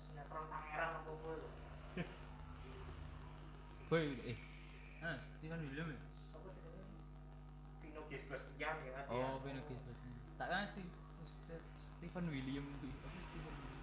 Sinetron 0.00 0.44
pangeran 0.46 0.90
apa 0.94 1.10
kuwi 1.12 1.34
lho. 1.36 1.48
Boy 3.88 4.04
eh. 4.24 4.38
Ah, 5.00 5.16
Steven 5.20 5.60
William 5.60 5.88
ya? 5.88 6.00
Vino 7.80 8.00
G. 8.04 8.10
Sebastian 8.18 8.74
ya 8.82 8.90
kan. 8.94 9.04
Oh, 9.08 9.38
Vino 9.38 9.60
Gisbert. 9.62 9.96
Tak 10.34 10.46
kan 10.48 10.66
Steve, 10.66 10.90
Steve- 11.22 11.68
Stephen 11.78 12.26
William 12.26 12.64
kuwi. 12.80 12.90
Apa 12.96 13.18
Stephen 13.20 13.54
William? 13.54 13.80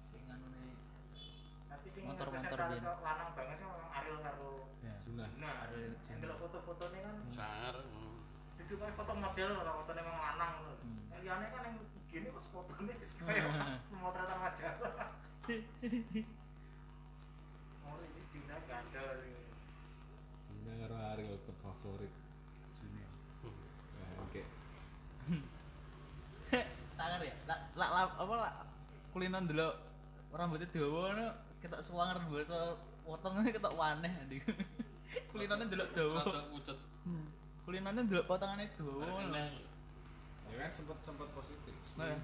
Sing 0.00 0.22
anune 0.26 0.74
Tapi 1.68 1.86
sing 1.88 2.02
Motor-motor 2.04 2.58
lanang 3.00 3.30
banget 3.34 3.56
kan 3.58 3.68
orang 3.68 3.90
Ariel 3.92 4.18
karo 4.20 4.50
ya. 4.80 4.94
Juna. 5.00 5.26
Nah, 5.36 5.54
Ariel 5.66 5.94
yang 6.00 6.18
Juna. 6.18 6.34
foto-fotonya 6.36 7.00
kan. 7.02 7.09
Itu 8.70 8.78
kayak 8.78 8.94
foto 8.94 9.18
model 9.18 9.50
orang 9.66 9.82
fotonya 9.82 10.02
memang 10.06 10.22
lanang 10.30 10.52
lho. 10.62 10.74
Hmm. 10.78 11.10
Yang 11.10 11.20
liane 11.26 11.46
kan 11.50 11.62
yang 11.66 11.74
gini 12.06 12.28
pas 12.30 12.46
fotonya 12.54 12.94
wis 13.02 13.10
kayak 13.18 13.50
pemotretan 13.90 14.38
majalah. 14.38 14.94
Mau 17.82 17.98
isi 18.06 18.22
Juna 18.30 18.56
gandel. 18.70 19.10
Juna 20.54 20.72
karo 20.86 20.96
Ari 21.02 21.24
lho 21.34 21.52
favorit. 21.58 22.12
Juna. 22.78 23.10
Nah, 23.98 24.22
oke. 24.22 24.42
Sangar 26.94 27.20
ya? 27.26 27.34
Lak 27.50 27.60
lak 27.74 27.90
apa 28.22 28.34
lak 28.38 28.54
kulinan 29.10 29.50
delok 29.50 29.74
rambutnya 30.30 30.70
dawa 30.70 31.10
ngono 31.10 31.26
ketok 31.58 31.82
suwanger 31.82 32.22
basa 32.30 32.78
potongnya 33.02 33.50
ketok 33.50 33.74
waneh. 33.74 34.14
Kulinane 35.34 35.66
delok 35.66 35.90
dawa. 35.90 36.22
Rada 36.22 36.46
pucet. 36.54 36.78
Kulinane 37.70 38.02
potongane 38.26 38.66
dawa. 38.74 38.98
ngono. 38.98 39.30
Perkenang. 39.30 39.54
Ya 40.50 40.54
kan 40.58 40.70
sempat 40.74 40.98
sempat 41.06 41.30
positif. 41.30 41.70
Nah. 41.94 42.18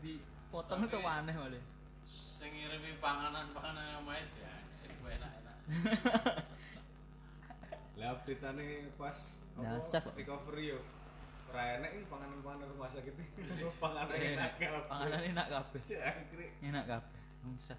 Di 0.00 0.16
potong 0.48 0.88
sewaneh 0.88 1.36
malah. 1.36 1.60
Sing 2.08 2.56
ngirimi 2.56 2.96
panganan-panganan 3.04 4.00
omahe 4.00 4.24
jan 4.32 4.64
sing 4.72 4.88
enak-enak. 4.96 5.56
Lah 8.00 8.16
update-ane 8.16 8.96
pas 8.96 9.36
chef. 9.84 10.08
recovery 10.16 10.72
yo. 10.72 10.80
Ora 11.52 11.76
enak 11.76 12.00
iki 12.00 12.08
panganan-panganan 12.08 12.72
rumah 12.72 12.88
sakit 12.88 13.12
iki. 13.12 13.44
Panganan 13.84 14.16
enak 14.16 14.56
kabeh. 14.56 14.88
Panganan 14.88 15.20
enak 15.20 15.46
kabeh. 15.52 15.80
Jangkrik. 15.92 16.50
Enak 16.64 16.84
kabeh. 16.88 17.20
Wong 17.44 17.60
chef. 17.60 17.76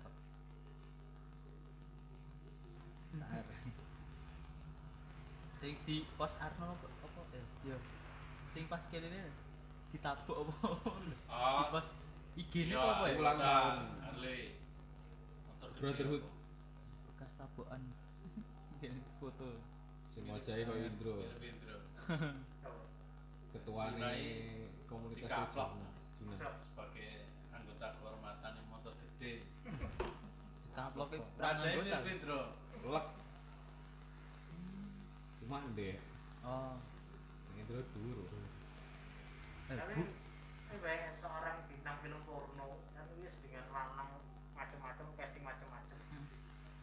Sing 5.68 5.76
di 5.84 6.08
pos 6.16 6.32
Arno 6.40 6.80
apa 6.80 6.88
apa 6.88 7.36
ya. 7.68 7.76
Sing 8.48 8.72
pas 8.72 8.80
kene 8.88 9.36
ditabuk 9.92 10.48
apa? 10.48 10.56
Di 11.04 11.12
Oh. 11.28 11.68
pos 11.76 11.92
IG 12.40 12.72
ini 12.72 12.72
Iya, 12.72 12.88
apa 12.88 13.04
ya? 13.12 13.16
ulang 13.20 13.36
tahun. 13.36 13.76
Harley. 14.00 14.40
Brotherhood. 15.76 16.24
Bekas 17.12 17.36
tabukan. 17.36 17.84
Jadi 18.80 18.96
foto. 19.20 19.60
Sing 20.08 20.24
wajahe 20.32 20.64
koyo 20.64 20.88
Indro. 20.88 21.20
Indro. 21.44 21.78
Junai 23.68 24.24
komunitas 24.88 25.28
dikaplok. 25.28 25.84
Juna. 26.16 26.48
Sebagai 26.64 27.28
anggota 27.52 27.88
kehormatan 28.00 28.52
yang 28.56 28.68
motor 28.72 28.96
gede. 28.96 29.44
Anggota. 30.80 31.76
mirip 31.76 32.08
Indro. 32.08 32.56
Lek. 32.88 33.27
Cuma 35.48 35.64
ndek. 35.64 35.96
Oh. 36.44 36.76
Indro 37.56 37.80
dhuwur. 37.96 38.28
Eh, 39.72 39.80
Tapi 39.80 39.96
bu. 39.96 40.04
bayangin 40.84 41.16
seorang 41.24 41.64
bintang 41.72 42.04
film 42.04 42.20
porno 42.28 42.84
kan 42.92 43.08
wis 43.24 43.40
dengan 43.40 43.64
lanang 43.72 44.12
macam-macam 44.52 45.08
casting 45.16 45.48
macam-macam. 45.48 45.96
Hmm. 46.12 46.28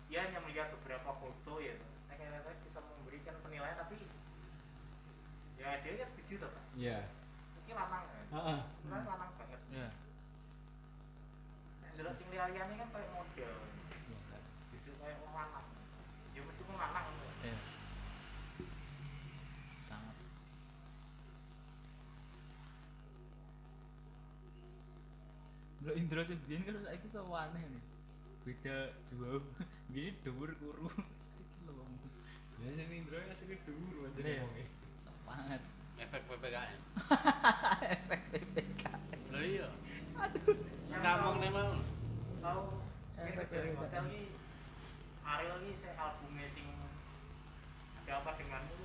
Dia 0.08 0.24
hanya 0.24 0.40
melihat 0.48 0.72
beberapa 0.80 1.12
foto 1.12 1.60
ya. 1.60 1.76
Kayaknya 2.08 2.56
bisa 2.64 2.80
memberikan 2.80 3.36
penilaian 3.44 3.76
tapi 3.76 4.00
ya 5.60 5.84
dia 5.84 6.00
kan 6.00 6.08
setuju 6.08 6.48
tuh 6.48 6.48
Pak. 6.48 6.64
Iya. 6.80 7.04
lo 25.84 26.22
sing 26.24 26.38
sendiri 26.40 26.62
karo 26.64 26.80
saiki 26.80 27.08
kira 27.08 27.36
aneh 27.36 27.62
nih. 27.68 27.82
Beda 28.44 28.76
jauh. 29.04 29.44
Gini 29.92 30.16
dur 30.24 30.50
kuru 30.56 30.88
saya 31.20 31.44
kira 31.44 31.72
lo 31.72 31.84
biasanya 32.64 32.96
intro 32.96 33.20
ya 33.20 33.34
sih 33.36 33.44
dur 33.68 34.08
aja 34.08 34.20
nih 34.24 34.68
sangat 34.96 35.60
efek 36.00 36.22
ppkm 36.24 36.80
efek 38.00 38.20
ppkm 38.32 39.00
Lho 39.34 39.40
iya. 39.44 39.68
Aduh. 40.16 40.56
Ngomong 40.94 41.36
nih 41.44 41.50
mau 41.52 41.76
tahu 42.40 42.62
efek 43.20 43.46
dari 43.52 43.70
hotel 43.76 44.04
ini 44.08 44.32
Ariel 45.28 45.60
ini 45.60 45.76
albumnya 45.76 46.46
sing 46.48 46.64
ada 48.00 48.12
apa 48.24 48.30
denganmu 48.40 48.83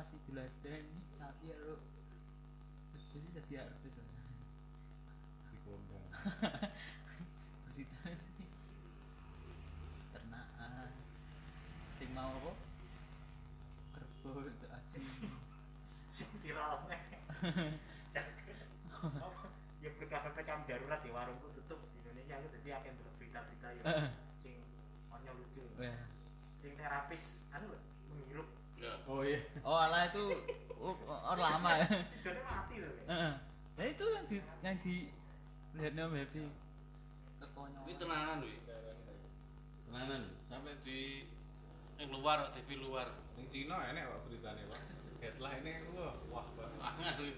pasti 0.00 0.16
diladen 0.24 0.88
sapi 1.20 1.52
ya 1.52 1.60
lu. 1.60 1.76
Itu 2.96 3.20
sih 3.20 3.28
tadi 3.36 3.60
artis. 3.60 3.92
di 5.52 5.58
kondang 5.68 6.08
Berita 7.68 8.08
sih. 8.08 8.48
Ternaan. 10.16 10.88
Sing 12.00 12.08
mau 12.16 12.32
apa? 12.32 12.52
Kerbau 13.92 14.40
itu 14.48 14.66
aji. 14.72 15.00
Sing 16.08 16.28
viral. 16.40 16.80
Ya 19.80 19.88
berkah 19.96 20.20
PPKM 20.28 20.68
darurat 20.68 21.00
ya 21.00 21.08
warungku 21.08 21.56
tutup 21.56 21.80
di 21.88 22.04
Indonesia 22.04 22.36
aku 22.36 22.52
jadi 22.60 22.84
akan 22.84 23.00
berita-berita 23.16 23.68
ya 23.80 24.12
sing 24.44 24.60
konyol 25.08 25.40
lucu. 25.40 25.64
Sing 26.60 26.72
terapis 26.76 27.48
anu. 27.52 27.79
Oh 29.10 29.20
iya 29.26 29.40
Oh 29.66 29.74
alah 29.74 30.06
itu 30.06 30.24
oh, 30.78 30.94
oh, 30.94 31.34
lama 31.34 31.70
ya. 31.82 31.86
Sidone 32.06 32.40
mati 32.46 32.74
lho. 32.78 32.88
ya. 32.88 33.04
Heeh. 33.10 33.32
Nah 33.76 33.84
itu 33.84 34.04
yang 34.06 34.24
di 34.30 34.36
yang 34.62 34.76
di 34.80 34.94
lihat 35.74 35.92
Om 35.98 36.14
Happy 36.14 36.40
kekonyolan. 37.42 37.84
Kuwi 37.84 37.94
tenanan 37.98 38.36
kuwi. 38.40 38.56
Tenanan 39.90 40.22
sampai 40.46 40.74
di 40.86 40.98
yang 41.98 42.10
luar 42.14 42.54
TV 42.54 42.78
luar. 42.78 43.08
Yang 43.34 43.46
Cina 43.50 43.76
enek 43.90 44.06
kok 44.06 44.20
beritanya 44.30 44.62
pak 44.70 44.80
headline 45.20 45.64
ini 45.66 45.90
wah 45.98 46.16
wah 46.30 46.46
banget. 46.56 47.36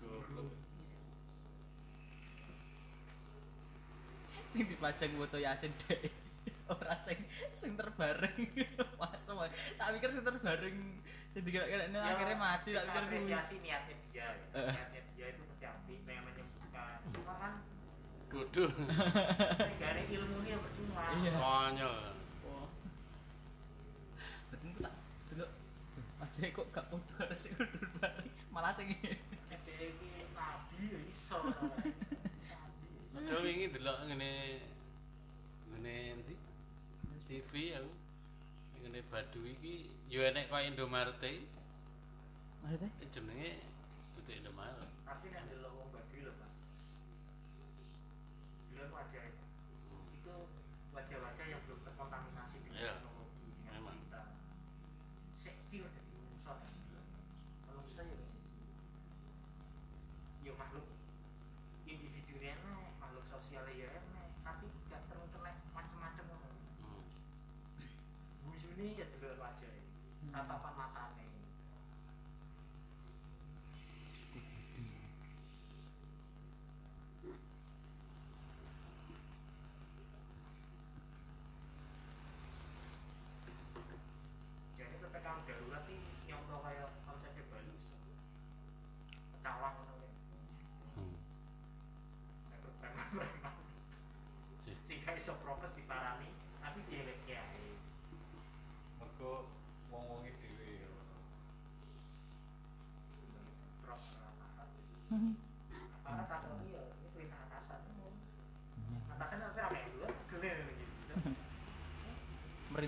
Goblok. 0.00 0.50
sing 4.56 4.62
dipajang 4.72 5.12
foto 5.20 5.36
Yasin 5.36 5.68
dek 5.84 6.08
ora 6.66 6.94
sing 6.96 7.18
sing 7.52 7.72
terbareng 7.74 8.38
masuk 9.00 9.34
wae. 9.36 9.50
tak 9.76 9.94
pikir 9.94 10.08
sing 10.10 10.22
terbareng 10.22 10.78
sing 11.30 11.42
dikira-kira 11.42 11.86
ini 11.86 11.94
Ya, 11.94 12.10
akhirnya 12.10 12.36
mati 12.36 12.70
tak 12.72 12.84
pikir 12.86 13.02
kuwi 13.02 13.10
apresiasi 13.12 13.54
niatnya 13.60 13.94
dia 14.10 14.26
ya. 14.26 14.26
Eh. 14.56 14.72
niatnya 14.72 15.02
dia 15.12 15.26
itu 15.30 15.42
pasti 15.44 15.64
api 15.64 15.94
pengen 16.02 16.22
menyembuhkan 16.24 16.98
cuma 17.08 17.34
kan 17.36 17.52
Bodoh. 18.26 18.68
negara 19.70 20.00
ilmunya 20.04 20.56
percuma 20.58 21.02
Iya. 21.14 21.32
Konyol. 21.32 21.96
oh 22.44 22.66
betul 24.48 24.70
tak 24.82 24.94
delok 25.28 25.50
aja 26.18 26.40
kok 26.48 26.66
gak 26.70 26.84
podo 26.88 27.12
karo 27.14 27.34
sing 27.34 27.54
terbareng 27.54 28.30
malah 28.50 28.72
sing 28.72 28.90
ini 28.90 29.14
nabi 29.46 29.72
ya 30.82 30.98
iso. 31.06 31.38
Padahal 33.10 33.40
wingi 33.42 33.66
delok 33.70 33.96
ngene 34.04 34.30
ngene 35.70 35.94
endi? 36.12 36.34
TV 37.26 37.74
aku 37.74 37.90
ngene 38.80 39.00
Baduy 39.10 39.50
iki 39.58 39.74
yo 40.06 40.22
enek 40.22 40.46
kaya 40.46 40.70
Indomaret 40.70 41.18
e. 41.26 41.42
maksudnya 42.62 42.90
jenenge 43.10 43.50
dudu 44.14 44.30
Indomaret. 44.30 44.95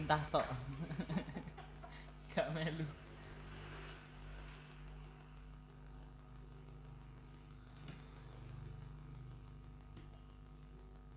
Gitu 0.08 0.16
merintah 0.16 0.32
tok 0.32 0.44
gak 0.48 0.56
melu 0.56 0.67